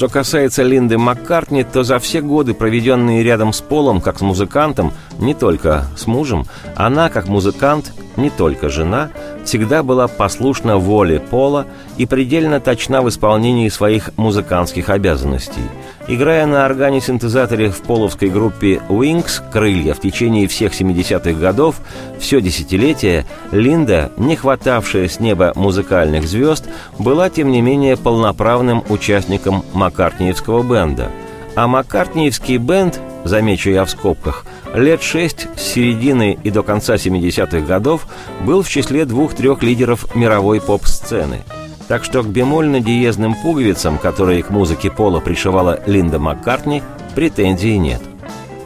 Что 0.07 0.19
касается 0.19 0.63
Линды 0.63 0.97
Маккартни, 0.97 1.65
то 1.65 1.83
за 1.83 1.99
все 1.99 2.21
годы, 2.21 2.53
проведенные 2.53 3.23
рядом 3.23 3.51
с 3.51 3.59
Полом, 3.59 3.99
как 3.99 4.19
с 4.19 4.21
музыкантом, 4.21 4.93
не 5.19 5.33
только 5.33 5.83
с 5.97 6.07
мужем, 6.07 6.45
она, 6.77 7.09
как 7.09 7.27
музыкант, 7.27 7.91
не 8.15 8.29
только 8.29 8.69
жена, 8.69 9.09
всегда 9.43 9.83
была 9.83 10.07
послушна 10.07 10.77
воле 10.77 11.19
Пола 11.19 11.67
и 11.97 12.05
предельно 12.05 12.61
точна 12.61 13.01
в 13.01 13.09
исполнении 13.09 13.67
своих 13.67 14.11
музыкантских 14.15 14.87
обязанностей. 14.89 15.63
Играя 16.09 16.45
на 16.45 16.65
органе-синтезаторе 16.65 17.69
в 17.69 17.81
половской 17.81 18.29
группе 18.29 18.81
Wings 18.87 19.41
«Крылья» 19.51 19.93
в 19.93 19.99
течение 19.99 20.47
всех 20.47 20.71
70-х 20.71 21.33
годов, 21.33 21.81
все 22.17 22.39
десятилетие, 22.39 23.25
Линда, 23.51 24.09
не 24.15 24.37
хватавшая 24.37 25.09
с 25.09 25.19
неба 25.19 25.51
музыкальных 25.55 26.25
звезд, 26.25 26.65
была, 26.97 27.29
тем 27.29 27.51
не 27.51 27.61
менее, 27.61 27.97
полноправным 27.97 28.85
участником 28.87 29.65
Маккартниевского 29.73 30.63
бенда. 30.63 31.11
А 31.55 31.67
Маккартниевский 31.67 32.55
бенд, 32.55 33.01
замечу 33.25 33.69
я 33.69 33.83
в 33.83 33.89
скобках, 33.89 34.45
лет 34.73 35.03
шесть 35.03 35.49
с 35.57 35.61
середины 35.61 36.37
и 36.41 36.49
до 36.51 36.63
конца 36.63 36.95
70-х 36.95 37.59
годов 37.67 38.07
был 38.45 38.61
в 38.61 38.69
числе 38.69 39.03
двух-трех 39.03 39.61
лидеров 39.61 40.15
мировой 40.15 40.61
поп-сцены– 40.61 41.41
так 41.87 42.03
что 42.03 42.21
к 42.21 42.27
бемольно-диезным 42.27 43.35
пуговицам, 43.41 43.97
которые 43.97 44.43
к 44.43 44.49
музыке 44.49 44.91
Пола 44.91 45.19
пришивала 45.19 45.79
Линда 45.85 46.19
Маккартни, 46.19 46.83
претензий 47.15 47.77
нет. 47.77 48.01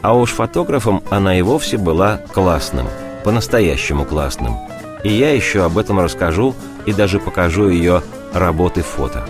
А 0.02 0.16
уж 0.16 0.30
фотографом 0.30 1.02
она 1.10 1.38
и 1.38 1.42
вовсе 1.42 1.78
была 1.78 2.18
классным, 2.32 2.86
по-настоящему 3.24 4.04
классным. 4.04 4.56
И 5.04 5.12
я 5.12 5.32
еще 5.32 5.64
об 5.64 5.78
этом 5.78 6.00
расскажу 6.00 6.54
и 6.86 6.92
даже 6.92 7.20
покажу 7.20 7.68
ее 7.68 8.02
работы 8.34 8.82
фото. 8.82 9.24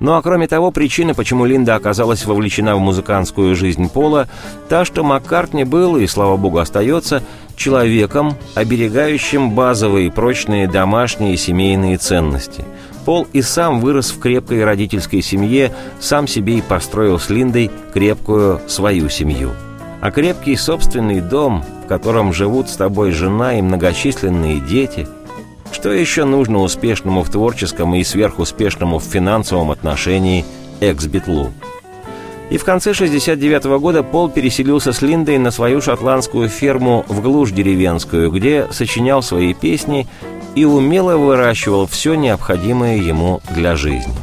Ну 0.00 0.14
а 0.14 0.22
кроме 0.22 0.46
того, 0.46 0.70
причина, 0.70 1.12
почему 1.12 1.44
Линда 1.44 1.74
оказалась 1.74 2.24
вовлечена 2.24 2.76
в 2.76 2.78
музыкантскую 2.78 3.56
жизнь 3.56 3.90
Пола, 3.90 4.28
та, 4.68 4.84
что 4.84 5.02
Маккартни 5.02 5.64
был, 5.64 5.96
и 5.96 6.06
слава 6.06 6.36
богу 6.36 6.58
остается, 6.58 7.24
человеком, 7.56 8.36
оберегающим 8.54 9.50
базовые 9.50 10.12
прочные 10.12 10.68
домашние 10.68 11.34
и 11.34 11.36
семейные 11.36 11.96
ценности– 11.96 12.64
Пол 13.08 13.26
и 13.32 13.40
сам 13.40 13.80
вырос 13.80 14.10
в 14.10 14.18
крепкой 14.18 14.62
родительской 14.66 15.22
семье, 15.22 15.72
сам 15.98 16.28
себе 16.28 16.58
и 16.58 16.60
построил 16.60 17.18
с 17.18 17.30
Линдой 17.30 17.70
крепкую 17.94 18.60
свою 18.66 19.08
семью. 19.08 19.52
А 20.02 20.10
крепкий 20.10 20.56
собственный 20.56 21.22
дом, 21.22 21.64
в 21.84 21.88
котором 21.88 22.34
живут 22.34 22.68
с 22.68 22.76
тобой 22.76 23.12
жена 23.12 23.58
и 23.58 23.62
многочисленные 23.62 24.60
дети, 24.60 25.08
что 25.72 25.90
еще 25.90 26.26
нужно 26.26 26.58
успешному 26.58 27.22
в 27.22 27.30
творческом 27.30 27.94
и 27.94 28.04
сверхуспешному 28.04 28.98
в 28.98 29.04
финансовом 29.04 29.70
отношении 29.70 30.44
экс-битлу? 30.80 31.54
И 32.50 32.56
в 32.56 32.64
конце 32.64 32.94
69 32.94 33.66
-го 33.66 33.78
года 33.78 34.02
Пол 34.02 34.30
переселился 34.30 34.92
с 34.92 35.02
Линдой 35.02 35.38
на 35.38 35.50
свою 35.50 35.80
шотландскую 35.80 36.48
ферму 36.48 37.04
в 37.08 37.20
глушь 37.20 37.50
деревенскую, 37.52 38.30
где 38.30 38.66
сочинял 38.70 39.22
свои 39.22 39.52
песни 39.52 40.06
и 40.54 40.64
умело 40.64 41.16
выращивал 41.16 41.86
все 41.86 42.14
необходимое 42.14 42.96
ему 42.96 43.40
для 43.54 43.76
жизни. 43.76 44.14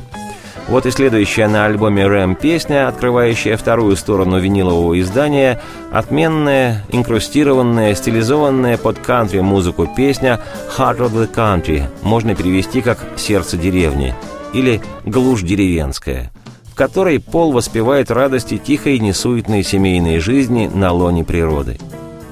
Вот 0.67 0.87
и 0.87 0.91
следующая 0.91 1.47
на 1.47 1.65
альбоме 1.65 2.07
«Рэм» 2.07 2.35
песня, 2.35 2.87
открывающая 2.87 3.55
вторую 3.55 3.95
сторону 3.95 4.39
винилового 4.39 4.99
издания, 4.99 5.61
отменная, 5.91 6.83
инкрустированная, 6.89 7.93
стилизованная 7.93 8.77
под 8.77 8.97
кантри-музыку 8.97 9.87
песня 9.95 10.39
«Heart 10.75 10.97
of 10.97 11.13
the 11.13 11.31
Country» 11.31 11.83
можно 12.01 12.33
перевести 12.33 12.81
как 12.81 12.97
«Сердце 13.15 13.57
деревни» 13.57 14.15
или 14.53 14.81
«Глушь 15.05 15.43
деревенская», 15.43 16.31
в 16.75 16.77
которой 16.77 17.21
Пол 17.21 17.53
воспевает 17.53 18.11
радости 18.11 18.57
тихой 18.57 18.99
несуетной 18.99 19.63
семейной 19.63 20.19
жизни 20.19 20.69
на 20.71 20.91
лоне 20.91 21.23
природы. 21.23 21.79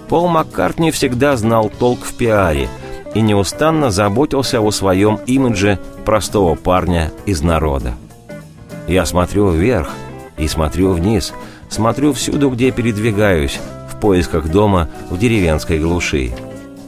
Пол 0.09 0.27
Маккартни 0.27 0.91
всегда 0.91 1.37
знал 1.37 1.71
толк 1.79 2.03
в 2.03 2.13
пиаре– 2.13 2.67
и 3.13 3.21
неустанно 3.21 3.91
заботился 3.91 4.61
о 4.61 4.71
своем 4.71 5.19
имидже 5.25 5.79
простого 6.05 6.55
парня 6.55 7.11
из 7.25 7.41
народа. 7.41 7.93
Я 8.87 9.05
смотрю 9.05 9.49
вверх 9.49 9.89
и 10.37 10.47
смотрю 10.47 10.91
вниз, 10.93 11.33
смотрю 11.69 12.13
всюду, 12.13 12.49
где 12.49 12.71
передвигаюсь, 12.71 13.59
в 13.89 13.99
поисках 13.99 14.49
дома 14.49 14.89
в 15.09 15.17
деревенской 15.17 15.79
глуши. 15.79 16.31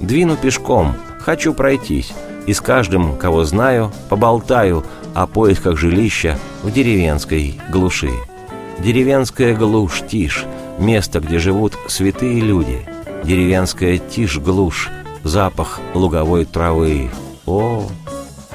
Двину 0.01 0.35
пешком, 0.35 0.95
хочу 1.19 1.53
пройтись, 1.53 2.11
и 2.47 2.53
с 2.53 2.61
каждым, 2.61 3.15
кого 3.17 3.43
знаю, 3.45 3.91
поболтаю 4.09 4.83
о 5.13 5.27
поисках 5.27 5.77
жилища 5.77 6.37
в 6.65 6.71
деревенской 6.71 7.59
глуши. 7.69 8.09
Деревенская 8.79 9.55
глушь, 9.55 10.01
тишь, 10.09 10.45
место, 10.79 11.19
где 11.19 11.37
живут 11.37 11.77
святые 11.87 12.41
люди. 12.41 12.79
Деревенская 13.23 13.99
тишь, 13.99 14.39
глушь, 14.39 14.89
запах 15.23 15.79
луговой 15.93 16.43
травы. 16.45 17.11
О, 17.45 17.87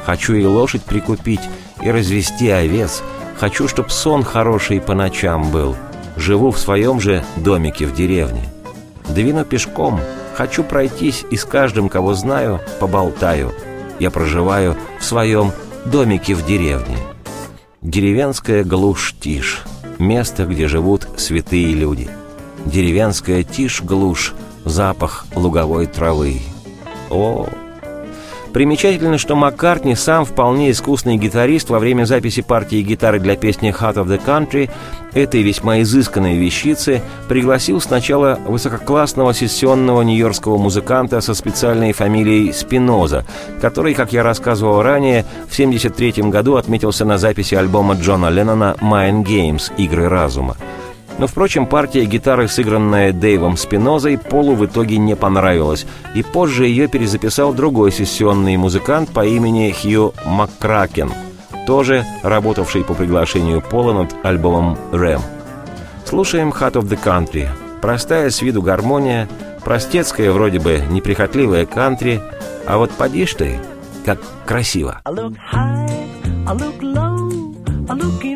хочу 0.04 0.34
и 0.34 0.44
лошадь 0.44 0.82
прикупить, 0.82 1.40
и 1.80 1.90
развести 1.90 2.50
овец. 2.50 3.00
Хочу, 3.38 3.68
чтоб 3.68 3.92
сон 3.92 4.24
хороший 4.24 4.80
по 4.80 4.94
ночам 4.94 5.52
был. 5.52 5.76
Живу 6.16 6.50
в 6.50 6.58
своем 6.58 7.00
же 7.00 7.24
домике 7.36 7.86
в 7.86 7.94
деревне. 7.94 8.42
Двину 9.08 9.44
пешком, 9.44 10.00
хочу 10.34 10.64
пройтись 10.64 11.24
и 11.30 11.36
с 11.36 11.44
каждым, 11.44 11.88
кого 11.88 12.14
знаю, 12.14 12.60
поболтаю. 12.80 13.52
Я 14.00 14.10
проживаю 14.10 14.76
в 14.98 15.04
своем 15.04 15.52
домике 15.86 16.34
в 16.34 16.44
деревне. 16.44 16.98
Деревенская 17.82 18.62
глушь-тишь. 18.62 19.62
Место, 19.98 20.44
где 20.44 20.68
живут 20.68 21.08
святые 21.16 21.72
люди. 21.72 22.10
Деревенская 22.66 23.42
тишь-глушь. 23.42 24.34
Запах 24.66 25.24
луговой 25.34 25.86
травы. 25.86 26.40
О, 27.08 27.48
Примечательно, 28.52 29.16
что 29.16 29.36
Маккартни 29.36 29.94
сам 29.94 30.24
вполне 30.24 30.72
искусный 30.72 31.16
гитарист 31.16 31.70
во 31.70 31.78
время 31.78 32.04
записи 32.04 32.42
партии 32.42 32.82
гитары 32.82 33.20
для 33.20 33.36
песни 33.36 33.72
«Heart 33.72 33.94
of 33.94 34.06
the 34.06 34.20
Country» 34.24 34.68
этой 35.12 35.42
весьма 35.42 35.82
изысканной 35.82 36.36
вещицы 36.36 37.00
пригласил 37.28 37.80
сначала 37.80 38.40
высококлассного 38.46 39.34
сессионного 39.34 40.02
нью-йоркского 40.02 40.58
музыканта 40.58 41.20
со 41.20 41.34
специальной 41.34 41.92
фамилией 41.92 42.52
Спиноза, 42.52 43.24
который, 43.60 43.94
как 43.94 44.12
я 44.12 44.24
рассказывал 44.24 44.82
ранее, 44.82 45.24
в 45.48 45.52
1973 45.52 46.30
году 46.30 46.56
отметился 46.56 47.04
на 47.04 47.18
записи 47.18 47.54
альбома 47.54 47.94
Джона 47.94 48.30
Леннона 48.30 48.74
«Mind 48.80 49.24
Games»— 49.24 49.72
«Игры 49.76 50.08
разума». 50.08 50.56
Но, 51.18 51.26
впрочем, 51.26 51.66
партия 51.66 52.04
гитары, 52.06 52.48
сыгранная 52.48 53.12
Дэйвом 53.12 53.56
Спинозой, 53.56 54.16
Полу 54.16 54.54
в 54.54 54.64
итоге 54.64 54.96
не 54.96 55.16
понравилась, 55.16 55.86
и 56.14 56.22
позже 56.22 56.66
ее 56.66 56.88
перезаписал 56.88 57.52
другой 57.52 57.92
сессионный 57.92 58.56
музыкант 58.56 59.10
по 59.10 59.24
имени 59.26 59.70
Хью 59.70 60.14
Маккракен, 60.24 61.12
тоже 61.66 62.04
работавший 62.22 62.84
по 62.84 62.94
приглашению 62.94 63.60
Пола 63.60 63.92
над 63.92 64.14
альбомом 64.24 64.78
«Рэм». 64.92 65.20
Слушаем 66.06 66.50
«Heart 66.50 66.72
of 66.72 66.88
the 66.88 66.98
Country». 67.02 67.48
Простая 67.80 68.30
с 68.30 68.42
виду 68.42 68.60
гармония, 68.60 69.28
простецкая 69.64 70.32
вроде 70.32 70.58
бы 70.58 70.82
неприхотливая 70.90 71.64
кантри, 71.66 72.20
а 72.66 72.78
вот 72.78 72.90
поди 72.90 73.24
ты, 73.26 73.58
как 74.04 74.18
красиво. 74.44 75.00
I 75.04 75.12
look 75.12 75.34
high, 75.52 75.88
I 76.46 76.54
look 76.56 76.78
low, 76.80 77.54
I 77.88 77.94
looking 77.96 78.29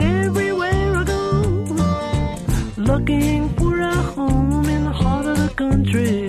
Looking 3.07 3.51
for 3.51 3.81
a 3.81 3.95
home 3.95 4.65
in 4.65 4.85
the 4.85 4.91
heart 4.91 5.27
of 5.27 5.37
the 5.37 5.55
country. 5.55 6.24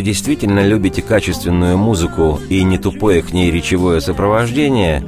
Если 0.00 0.12
действительно 0.12 0.66
любите 0.66 1.02
качественную 1.02 1.76
музыку 1.76 2.40
и 2.48 2.62
не 2.62 2.78
тупое 2.78 3.20
к 3.20 3.34
ней 3.34 3.50
речевое 3.50 4.00
сопровождение, 4.00 5.04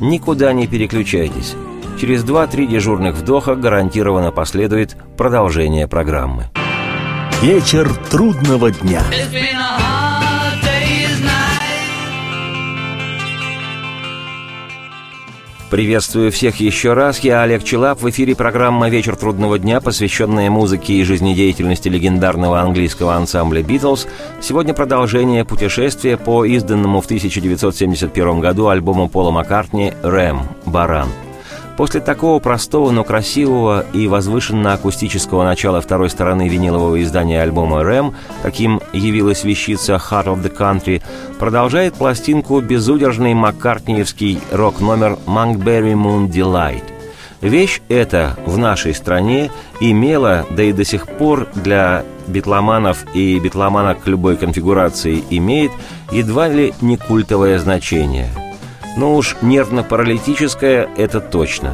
никуда 0.00 0.52
не 0.52 0.68
переключайтесь. 0.68 1.56
Через 2.00 2.22
2-3 2.22 2.68
дежурных 2.68 3.16
вдоха 3.16 3.56
гарантированно 3.56 4.30
последует 4.30 4.96
продолжение 5.16 5.88
программы. 5.88 6.44
Вечер 7.42 7.92
трудного 8.10 8.70
дня. 8.70 9.02
Приветствую 15.70 16.32
всех 16.32 16.60
еще 16.60 16.94
раз. 16.94 17.20
Я 17.20 17.42
Олег 17.42 17.62
Челап. 17.62 18.00
В 18.00 18.08
эфире 18.08 18.34
программа 18.34 18.88
«Вечер 18.88 19.16
трудного 19.16 19.58
дня», 19.58 19.82
посвященная 19.82 20.48
музыке 20.48 20.94
и 20.94 21.04
жизнедеятельности 21.04 21.88
легендарного 21.88 22.60
английского 22.60 23.14
ансамбля 23.14 23.62
«Битлз». 23.62 24.06
Сегодня 24.40 24.72
продолжение 24.72 25.44
путешествия 25.44 26.16
по 26.16 26.46
изданному 26.46 27.02
в 27.02 27.04
1971 27.04 28.40
году 28.40 28.68
альбому 28.68 29.10
Пола 29.10 29.30
Маккартни 29.30 29.92
«Рэм. 30.02 30.40
Баран». 30.64 31.08
После 31.78 32.00
такого 32.00 32.40
простого, 32.40 32.90
но 32.90 33.04
красивого 33.04 33.86
и 33.92 34.08
возвышенно-акустического 34.08 35.44
начала 35.44 35.80
второй 35.80 36.10
стороны 36.10 36.48
винилового 36.48 37.00
издания 37.00 37.40
альбома 37.40 37.84
«Рэм», 37.84 38.16
каким 38.42 38.80
явилась 38.92 39.44
вещица 39.44 39.92
«Heart 39.92 40.24
of 40.24 40.42
the 40.42 40.52
Country», 40.52 41.00
продолжает 41.38 41.94
пластинку 41.94 42.60
безудержный 42.60 43.32
маккартниевский 43.34 44.40
рок-номер 44.50 45.18
«Monkberry 45.26 45.94
Moon 45.94 46.28
Delight». 46.28 46.82
Вещь 47.42 47.80
эта 47.88 48.36
в 48.44 48.58
нашей 48.58 48.92
стране 48.92 49.52
имела, 49.78 50.46
да 50.50 50.64
и 50.64 50.72
до 50.72 50.84
сих 50.84 51.06
пор 51.06 51.46
для 51.54 52.04
битломанов 52.26 53.04
и 53.14 53.38
битломанок 53.38 54.04
любой 54.08 54.36
конфигурации 54.36 55.22
имеет 55.30 55.70
едва 56.10 56.48
ли 56.48 56.74
не 56.80 56.96
культовое 56.96 57.56
значение– 57.60 58.30
но 58.98 59.14
уж 59.14 59.36
нервно-паралитическое– 59.42 60.88
это 60.96 61.20
точно. 61.20 61.72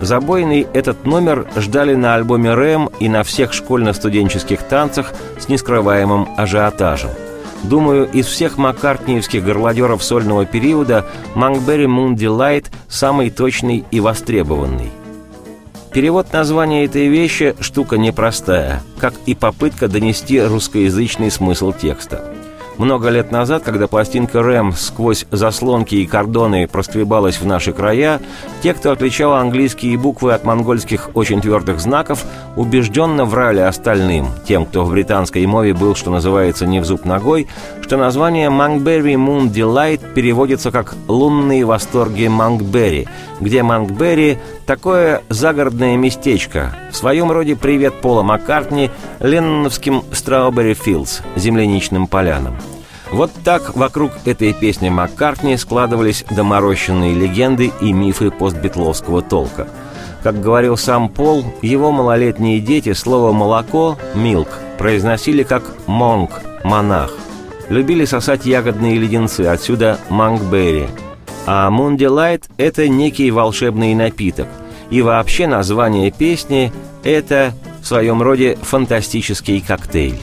Забойный 0.00 0.68
этот 0.72 1.04
номер 1.04 1.46
ждали 1.56 1.94
на 1.94 2.14
альбоме 2.14 2.54
«Рэм» 2.54 2.90
и 3.00 3.08
на 3.08 3.24
всех 3.24 3.52
школьно-студенческих 3.52 4.62
танцах 4.62 5.12
с 5.38 5.48
нескрываемым 5.48 6.28
ажиотажем. 6.36 7.10
Думаю, 7.64 8.08
из 8.10 8.26
всех 8.26 8.56
маккартниевских 8.56 9.44
горлодеров 9.44 10.02
сольного 10.02 10.46
периода 10.46 11.04
«Monkberry 11.34 11.86
Moon 11.86 12.14
Delight» 12.14 12.66
самый 12.88 13.30
точный 13.30 13.84
и 13.90 13.98
востребованный. 13.98 14.90
Перевод 15.92 16.32
названия 16.32 16.84
этой 16.84 17.08
вещи– 17.08 17.56
штука 17.60 17.98
непростая, 17.98 18.80
как 18.98 19.12
и 19.26 19.34
попытка 19.34 19.88
донести 19.88 20.40
русскоязычный 20.40 21.32
смысл 21.32 21.72
текста– 21.72 22.24
Много 22.80 23.10
лет 23.10 23.30
назад, 23.30 23.62
когда 23.62 23.88
пластинка 23.88 24.42
«Рэм» 24.42 24.72
сквозь 24.72 25.26
заслонки 25.30 25.96
и 25.96 26.06
кордоны 26.06 26.66
проскребалась 26.66 27.38
в 27.38 27.44
наши 27.44 27.74
края, 27.74 28.22
те, 28.62 28.72
кто 28.72 28.90
отличал 28.90 29.34
английские 29.34 29.98
буквы 29.98 30.32
от 30.32 30.44
монгольских 30.44 31.10
очень 31.12 31.42
твердых 31.42 31.78
знаков, 31.78 32.24
убежденно 32.56 33.26
врали 33.26 33.60
остальным, 33.60 34.28
тем, 34.48 34.64
кто 34.64 34.86
в 34.86 34.92
британской 34.92 35.44
мове 35.44 35.74
был, 35.74 35.94
что 35.94 36.10
называется, 36.10 36.64
не 36.64 36.80
в 36.80 36.86
зуб 36.86 37.04
ногой, 37.04 37.48
что 37.82 37.98
название 37.98 38.48
«Мангберри 38.48 39.12
Moon 39.12 39.52
Delight» 39.52 40.14
переводится 40.14 40.70
как 40.70 40.94
«лунные 41.06 41.66
восторги 41.66 42.28
Мангберри», 42.28 43.08
где 43.40 43.62
Мангберри– 43.62 44.38
такое 44.70 45.22
загородное 45.28 45.96
местечко, 45.96 46.72
в 46.92 46.96
своем 46.96 47.32
роде 47.32 47.56
привет 47.56 48.00
Пола 48.00 48.22
Маккартни 48.22 48.92
ленноновским 49.18 50.04
«Strawberry 50.12 50.78
Fields»– 50.78 51.22
земляничным 51.34 52.06
полянам. 52.06 52.56
Вот 53.10 53.32
так 53.42 53.74
вокруг 53.74 54.12
этой 54.26 54.52
песни 54.52 54.88
Маккартни 54.88 55.56
складывались 55.56 56.24
доморощенные 56.30 57.16
легенды 57.16 57.72
и 57.80 57.92
мифы 57.92 58.30
постбитловского 58.30 59.22
толка. 59.22 59.66
Как 60.22 60.40
говорил 60.40 60.76
сам 60.76 61.08
Пол, 61.08 61.44
его 61.62 61.90
малолетние 61.90 62.60
дети 62.60 62.92
слово 62.92 63.32
«молоко»– 63.32 63.98
«милк» 64.14 64.50
произносили 64.78 65.42
как 65.42 65.64
«монг»– 65.88 66.30
«монах». 66.62 67.10
Любили 67.70 68.04
сосать 68.04 68.46
ягодные 68.46 68.98
леденцы, 68.98 69.40
отсюда 69.40 69.98
«мангберри». 70.10 70.86
А 71.52 71.68
«Moon 71.68 71.96
Delight»– 71.96 72.44
это 72.58 72.86
некий 72.86 73.32
волшебный 73.32 73.92
напиток. 73.96 74.46
И 74.88 75.02
вообще 75.02 75.48
название 75.48 76.12
песни– 76.12 76.72
это 77.02 77.54
в 77.82 77.86
своем 77.88 78.22
роде 78.22 78.56
фантастический 78.62 79.60
коктейль. 79.60 80.20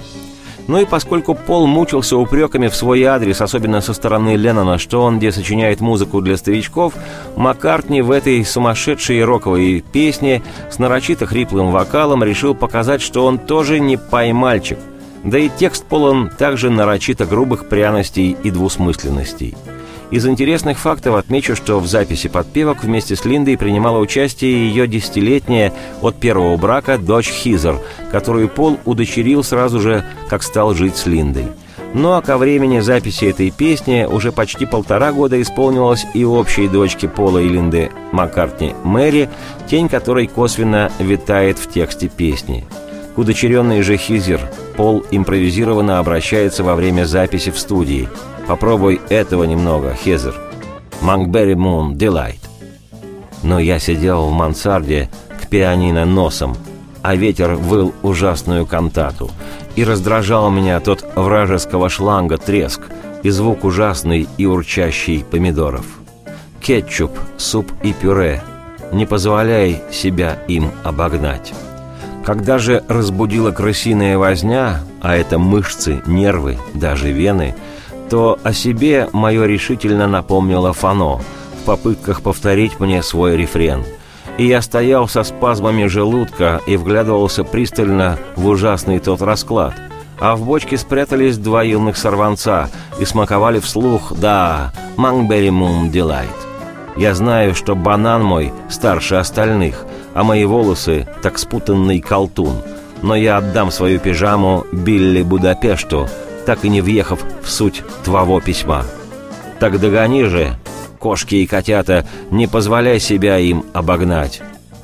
Ну 0.70 0.80
и 0.80 0.86
поскольку 0.86 1.36
Пол 1.36 1.68
мучился 1.68 2.16
упреками 2.16 2.70
в 2.70 2.76
свой 2.78 3.04
адрес, 3.04 3.42
особенно 3.42 3.82
со 3.82 3.94
стороны 3.94 4.38
Леннона, 4.38 4.78
что 4.78 5.02
он 5.02 5.18
где 5.18 5.34
сочиняет 5.34 5.82
музыку 5.82 6.22
для 6.22 6.38
старичков, 6.38 6.94
Маккартни 7.36 8.02
в 8.02 8.12
этой 8.12 8.46
сумасшедшей 8.46 9.26
роковой 9.26 9.84
песне 9.92 10.42
с 10.72 10.80
нарочито 10.80 11.26
хриплым 11.26 11.72
вокалом 11.72 12.24
решил 12.24 12.56
показать, 12.56 13.02
что 13.02 13.26
он 13.26 13.38
тоже 13.38 13.82
не 13.82 13.98
поймальчик. 13.98 14.80
Да 15.26 15.38
и 15.38 15.50
текст 15.50 15.84
полон 15.88 16.30
также 16.30 16.70
нарочито 16.70 17.26
грубых 17.26 17.68
пряностей 17.68 18.38
и 18.42 18.50
двусмысленностей. 18.50 19.58
Из 20.10 20.26
интересных 20.26 20.80
фактов 20.80 21.16
отмечу, 21.16 21.54
что 21.54 21.80
в 21.80 21.88
записи 21.88 22.30
подпевок 22.30 22.82
вместе 22.84 23.18
с 23.18 23.26
Линдой 23.26 23.58
принимала 23.58 24.00
участие 24.00 24.70
ее 24.70 24.88
десятилетняя 24.88 25.74
от 26.02 26.16
первого 26.16 26.56
брака 26.56 26.98
дочь 26.98 27.30
Хизер, 27.30 27.80
которую 28.10 28.48
Пол 28.48 28.80
удочерил 28.86 29.44
сразу 29.44 29.82
же, 29.82 30.06
как 30.30 30.44
стал 30.44 30.74
жить 30.74 30.96
с 30.96 31.08
Линдой. 31.08 31.48
Ну 31.94 32.14
а 32.14 32.22
ко 32.22 32.38
времени 32.38 32.80
записи 32.80 33.26
этой 33.26 33.52
песни 33.52 34.08
уже 34.10 34.32
почти 34.32 34.66
полтора 34.66 35.12
года 35.12 35.42
исполнилась 35.42 36.06
и 36.14 36.24
общей 36.24 36.70
дочке 36.70 37.10
Пола 37.10 37.40
и 37.40 37.50
Линды 37.50 37.92
Маккартни 38.14 38.76
Мэри, 38.86 39.30
тень 39.70 39.90
которой 39.90 40.28
косвенно 40.28 40.90
витает 41.00 41.60
в 41.60 41.70
тексте 41.70 42.08
песни. 42.08 42.66
К 43.16 43.18
удочеренной 43.18 43.82
же 43.82 43.98
Хизер 43.98 44.40
Пол 44.78 45.04
импровизированно 45.12 46.00
обращается 46.00 46.64
во 46.64 46.76
время 46.76 47.04
записи 47.04 47.52
в 47.52 47.60
студии– 47.60 48.08
Попробуй 48.48 49.02
этого 49.10 49.44
немного, 49.44 49.94
Хезер. 49.94 50.36
Мангберри 51.02 51.56
Мун, 51.56 51.96
Delight. 51.96 52.40
Но 53.44 53.60
я 53.60 53.78
сидел 53.78 54.26
в 54.26 54.32
мансарде 54.32 55.10
к 55.42 55.48
пианино 55.48 56.06
носом, 56.06 56.56
а 57.04 57.16
ветер 57.16 57.56
выл 57.56 57.94
ужасную 58.02 58.66
кантату, 58.66 59.30
и 59.76 59.84
раздражал 59.84 60.50
меня 60.50 60.80
тот 60.80 61.06
вражеского 61.16 61.90
шланга 61.90 62.38
треск 62.38 62.82
и 63.22 63.30
звук 63.30 63.66
ужасный 63.66 64.28
и 64.38 64.46
урчащий 64.46 65.24
помидоров. 65.30 65.86
Кетчуп, 66.62 67.12
суп 67.38 67.72
и 67.84 67.94
пюре. 67.94 68.42
Не 68.94 69.06
позволяй 69.06 69.84
себя 69.92 70.40
им 70.48 70.72
обогнать. 70.84 71.54
Когда 72.26 72.58
же 72.58 72.84
разбудила 72.88 73.52
крысиная 73.52 74.18
возня, 74.18 74.82
а 75.02 75.16
это 75.16 75.38
мышцы, 75.38 76.02
нервы, 76.06 76.58
даже 76.74 77.12
вены– 77.12 77.54
то 78.10 78.40
о 78.44 78.54
себе 78.54 79.10
мое 79.14 79.46
решительно 79.46 80.08
напомнило 80.08 80.74
Фано 80.74 81.18
в 81.18 81.66
попытках 81.66 82.22
повторить 82.22 82.80
мне 82.80 83.04
свой 83.04 83.36
рефрен. 83.36 83.84
И 84.38 84.46
я 84.46 84.62
стоял 84.62 85.08
со 85.08 85.24
спазмами 85.24 85.88
желудка 85.88 86.62
и 86.68 86.78
вглядывался 86.78 87.44
пристально 87.44 88.18
в 88.36 88.48
ужасный 88.48 89.00
тот 89.00 89.22
расклад. 89.22 89.74
А 90.20 90.36
в 90.36 90.46
бочке 90.46 90.78
спрятались 90.78 91.38
два 91.38 91.64
юных 91.64 91.98
сорванца 91.98 92.70
и 93.00 93.06
смаковали 93.06 93.60
вслух 93.60 94.14
«Да, 94.16 94.72
Мангберри 94.96 95.50
Мун 95.50 95.92
Дилайт». 95.92 96.30
Я 96.96 97.14
знаю, 97.14 97.54
что 97.54 97.76
банан 97.76 98.24
мой 98.24 98.52
старше 98.70 99.16
остальных, 99.16 99.86
а 100.16 100.24
мои 100.24 100.46
волосы 100.46 101.08
так 101.22 101.38
спутанный 101.38 102.00
колтун. 102.00 102.56
Но 103.04 103.16
я 103.16 103.38
отдам 103.38 103.70
свою 103.70 104.00
пижаму 104.00 104.66
Билли 104.72 105.22
Будапешту, 105.22 106.08
так 106.48 106.64
и 106.64 106.70
не 106.70 106.80
въехав 106.80 107.20
в 107.44 107.50
суть 107.50 107.84
твоего 108.06 108.40
письма. 108.40 108.86
Так 109.60 109.80
догони 109.82 110.24
же, 110.24 110.56
кошки 110.98 111.36
и 111.36 111.46
котята, 111.46 112.06
не 112.32 112.48
позволяй 112.48 113.02
себя 113.02 113.38
им 113.38 113.66
обогнать. 113.74 114.42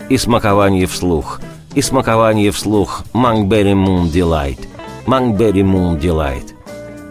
И 0.10 0.18
смакование 0.18 0.88
вслух, 0.88 1.40
и 1.74 1.82
смакование 1.82 2.52
вслух 2.52 3.04
«Мангберри 3.14 3.76
Мун 3.76 4.10
Дилайт», 4.10 4.60
«Мангберри 5.06 5.64
Мун 5.64 5.98
Дилайт». 5.98 6.54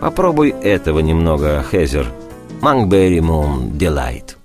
Попробуй 0.03 0.51
этого 0.51 0.99
немного, 0.99 1.65
Хезер. 1.71 2.07
«Мангберри 2.61 3.23
Мун 3.23 3.79
Дилайт». 3.79 4.42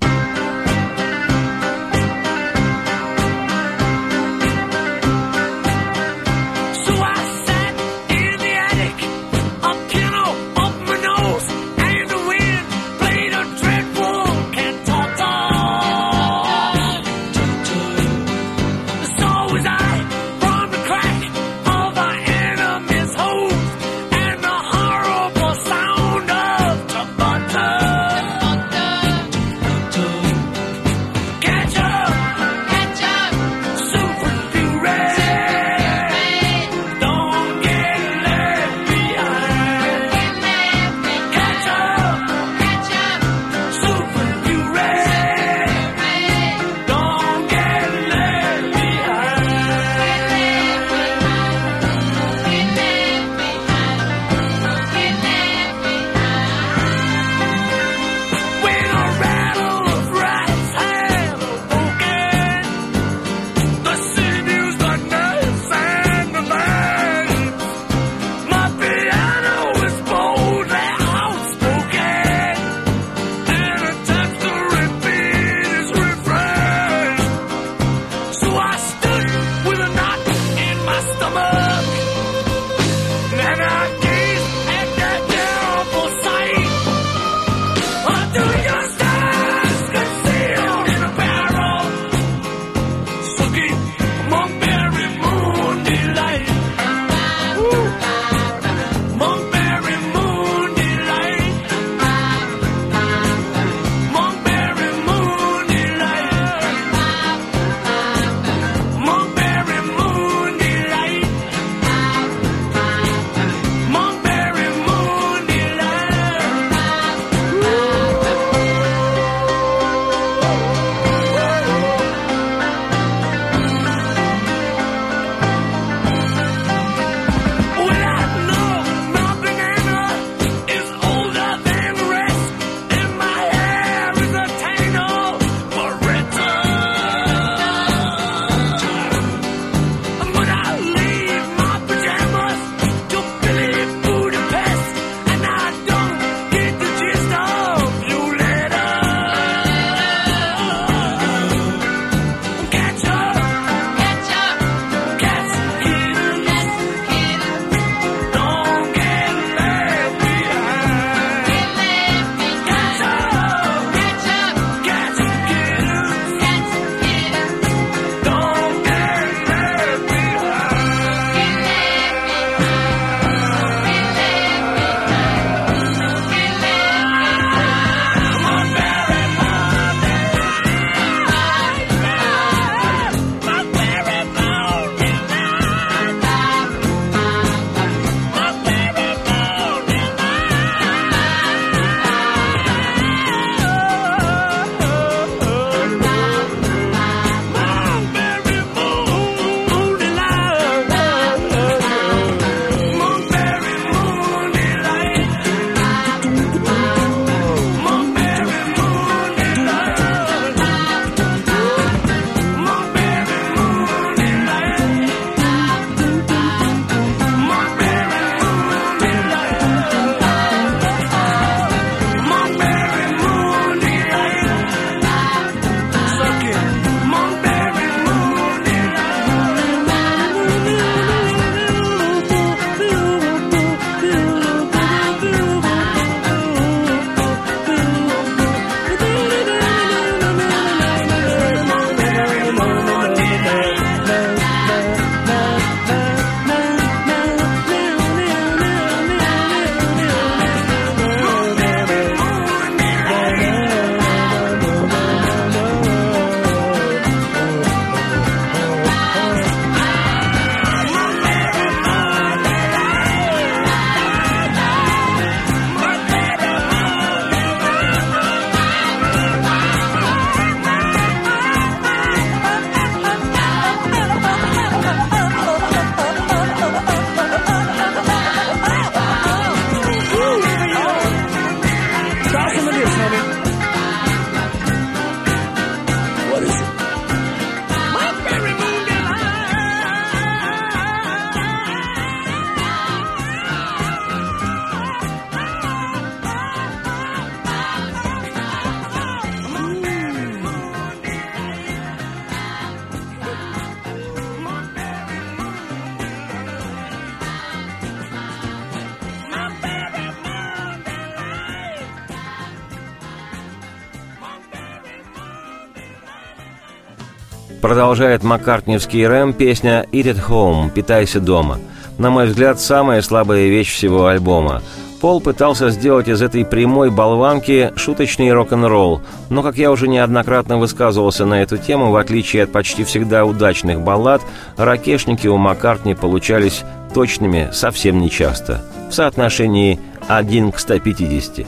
Продолжает 317.68 318.24
Маккартневский 318.24 319.06
рэм 319.06 319.34
песня 319.34 319.86
«Eat 319.92 320.06
at 320.06 320.26
home»– 320.30 320.70
«Питайся 320.74 321.20
дома». 321.20 321.60
На 321.98 322.10
мой 322.10 322.28
взгляд, 322.28 322.62
самая 322.62 323.02
слабая 323.02 323.50
вещь 323.50 323.74
всего 323.74 324.08
альбома. 324.08 324.62
Пол 325.02 325.20
пытался 325.20 325.70
сделать 325.70 326.08
из 326.08 326.22
этой 326.22 326.46
прямой 326.46 326.92
болванки 326.92 327.74
шуточный 327.76 328.32
рок-н-ролл, 328.32 329.02
но, 329.30 329.44
как 329.44 329.58
я 329.58 329.70
уже 329.70 329.90
неоднократно 329.90 330.58
высказывался 330.58 331.26
на 331.26 331.42
эту 331.42 331.58
тему, 331.58 331.92
в 331.92 331.98
отличие 331.98 332.44
от 332.44 332.54
почти 332.54 332.86
всегда 332.86 333.26
удачных 333.26 333.82
баллад, 333.82 334.22
ракешники 334.56 335.28
у 335.28 335.36
Маккартни 335.36 335.94
получались 335.94 336.64
точными 336.94 337.50
совсем 337.52 338.00
нечасто, 338.00 338.64
в 338.90 338.94
соотношении 338.94 339.78
1 340.08 340.54
к 340.54 340.60
150. 340.60 341.46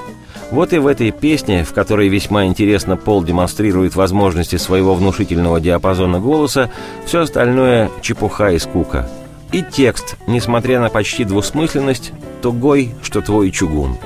Вот 0.52 0.74
и 0.74 0.80
в 0.80 0.88
этой 0.88 1.12
песне, 1.12 1.64
в 1.64 1.74
которой 1.74 2.08
весьма 2.08 2.46
интересно 2.46 2.98
Пол 2.98 3.24
демонстрирует 3.24 3.96
возможности 3.96 4.56
своего 4.56 4.96
внушительного 4.96 5.60
диапазона 5.60 6.20
голоса, 6.20 6.72
все 7.06 7.22
остальное– 7.22 7.92
чепуха 8.02 8.52
и 8.52 8.60
скука. 8.60 9.08
И 9.52 9.64
текст, 9.64 10.18
несмотря 10.28 10.80
на 10.80 10.90
почти 10.90 11.24
двусмысленность, 11.24 12.14
тугой, 12.42 12.96
что 13.04 13.22
твой 13.22 13.52
чугун. 13.52 13.98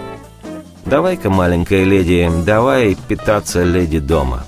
«Давай-ка, 0.86 1.30
маленькая 1.30 1.86
леди, 1.86 2.30
давай 2.46 2.98
питаться 3.08 3.64
леди 3.64 4.00
дома. 4.00 4.44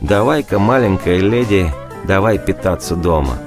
Давай-ка, 0.00 0.60
маленькая 0.60 1.18
леди, 1.18 1.68
давай 2.06 2.38
питаться 2.38 2.94
дома. 2.94 3.38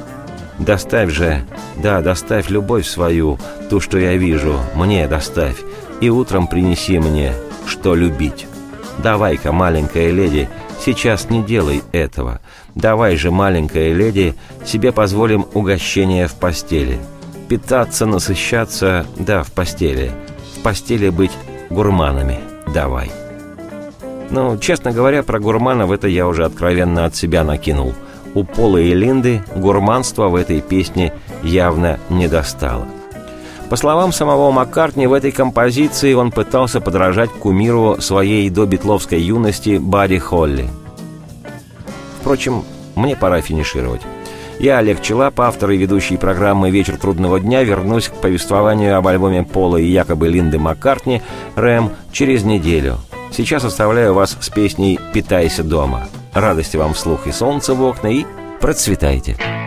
Доставь 0.59 1.09
же, 1.09 1.43
да, 1.77 2.01
доставь 2.01 2.49
любовь 2.49 2.85
свою, 2.85 3.39
ту, 3.69 3.79
что 3.79 3.97
я 3.97 4.17
вижу, 4.17 4.59
мне 4.75 5.07
доставь, 5.07 5.55
и 5.99 6.09
утром 6.09 6.47
принеси 6.47 6.99
мне, 6.99 7.33
что 7.67 7.95
любить. 7.95 8.47
Давай-ка, 8.99 9.51
маленькая 9.51 10.11
леди, 10.11 10.49
сейчас 10.83 11.29
не 11.29 11.43
делай 11.43 11.81
этого. 11.91 12.39
Давай 12.75 13.15
же, 13.15 13.31
маленькая 13.31 13.93
леди, 13.93 14.35
себе 14.65 14.91
позволим 14.91 15.45
угощение 15.53 16.27
в 16.27 16.35
постели. 16.35 16.99
Питаться, 17.49 18.05
насыщаться, 18.05 19.05
да, 19.17 19.43
в 19.43 19.51
постели. 19.51 20.11
В 20.57 20.61
постели 20.61 21.09
быть 21.09 21.31
гурманами. 21.69 22.39
Давай. 22.73 23.11
Ну, 24.29 24.57
честно 24.57 24.91
говоря, 24.91 25.21
про 25.23 25.39
гурманов 25.39 25.91
это 25.91 26.07
я 26.07 26.27
уже 26.27 26.45
откровенно 26.45 27.05
от 27.05 27.15
себя 27.15 27.43
накинул. 27.43 27.93
У 28.33 28.43
Пола 28.43 28.77
и 28.77 28.93
Линды 28.93 29.43
гурманства 29.55 30.27
в 30.27 30.35
этой 30.35 30.61
песне 30.61 31.13
явно 31.43 31.99
не 32.09 32.27
достало. 32.27 32.87
По 33.73 33.77
словам 33.77 34.13
самого 34.13 34.51
Маккартни, 34.51 35.07
в 35.07 35.13
этой 35.13 35.31
композиции 35.31 36.13
он 36.13 36.31
пытался 36.31 36.79
подражать 36.79 37.31
кумиру 37.31 37.99
своей 37.99 38.47
добитловской 38.51 39.19
юности 39.19 39.79
Барри 39.79 40.19
Холли. 40.19 40.69
Впрочем, 42.19 42.63
мне 42.93 43.15
пора 43.15 43.41
финишировать. 43.41 44.01
Я, 44.59 44.77
Олег 44.77 45.01
Челап, 45.01 45.41
автор 45.41 45.71
и 45.71 45.77
ведущий 45.77 46.17
программы 46.17 46.69
«Вечер 46.69 46.97
трудного 46.97 47.39
дня», 47.39 47.63
вернусь 47.63 48.09
к 48.09 48.13
повествованию 48.13 48.95
об 48.95 49.07
альбоме 49.07 49.41
Пола 49.41 49.77
и 49.77 49.87
якобы 49.87 50.27
Линды 50.27 50.59
Маккартни 50.59 51.23
«Рэм» 51.55 51.89
через 52.11 52.43
неделю. 52.43 52.99
Сейчас 53.31 53.63
оставляю 53.63 54.13
вас 54.13 54.37
с 54.39 54.49
песней 54.49 54.99
«Питайся 55.13 55.63
дома». 55.63 56.07
Радости 56.35 56.77
вам 56.77 56.93
вслух 56.93 57.25
и 57.25 57.31
солнца 57.31 57.73
в 57.73 57.81
окна, 57.81 58.09
и 58.09 58.23
процветайте! 58.61 59.35
Come 59.39 59.62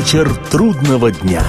Вечер 0.00 0.34
трудного 0.50 1.10
дня. 1.10 1.42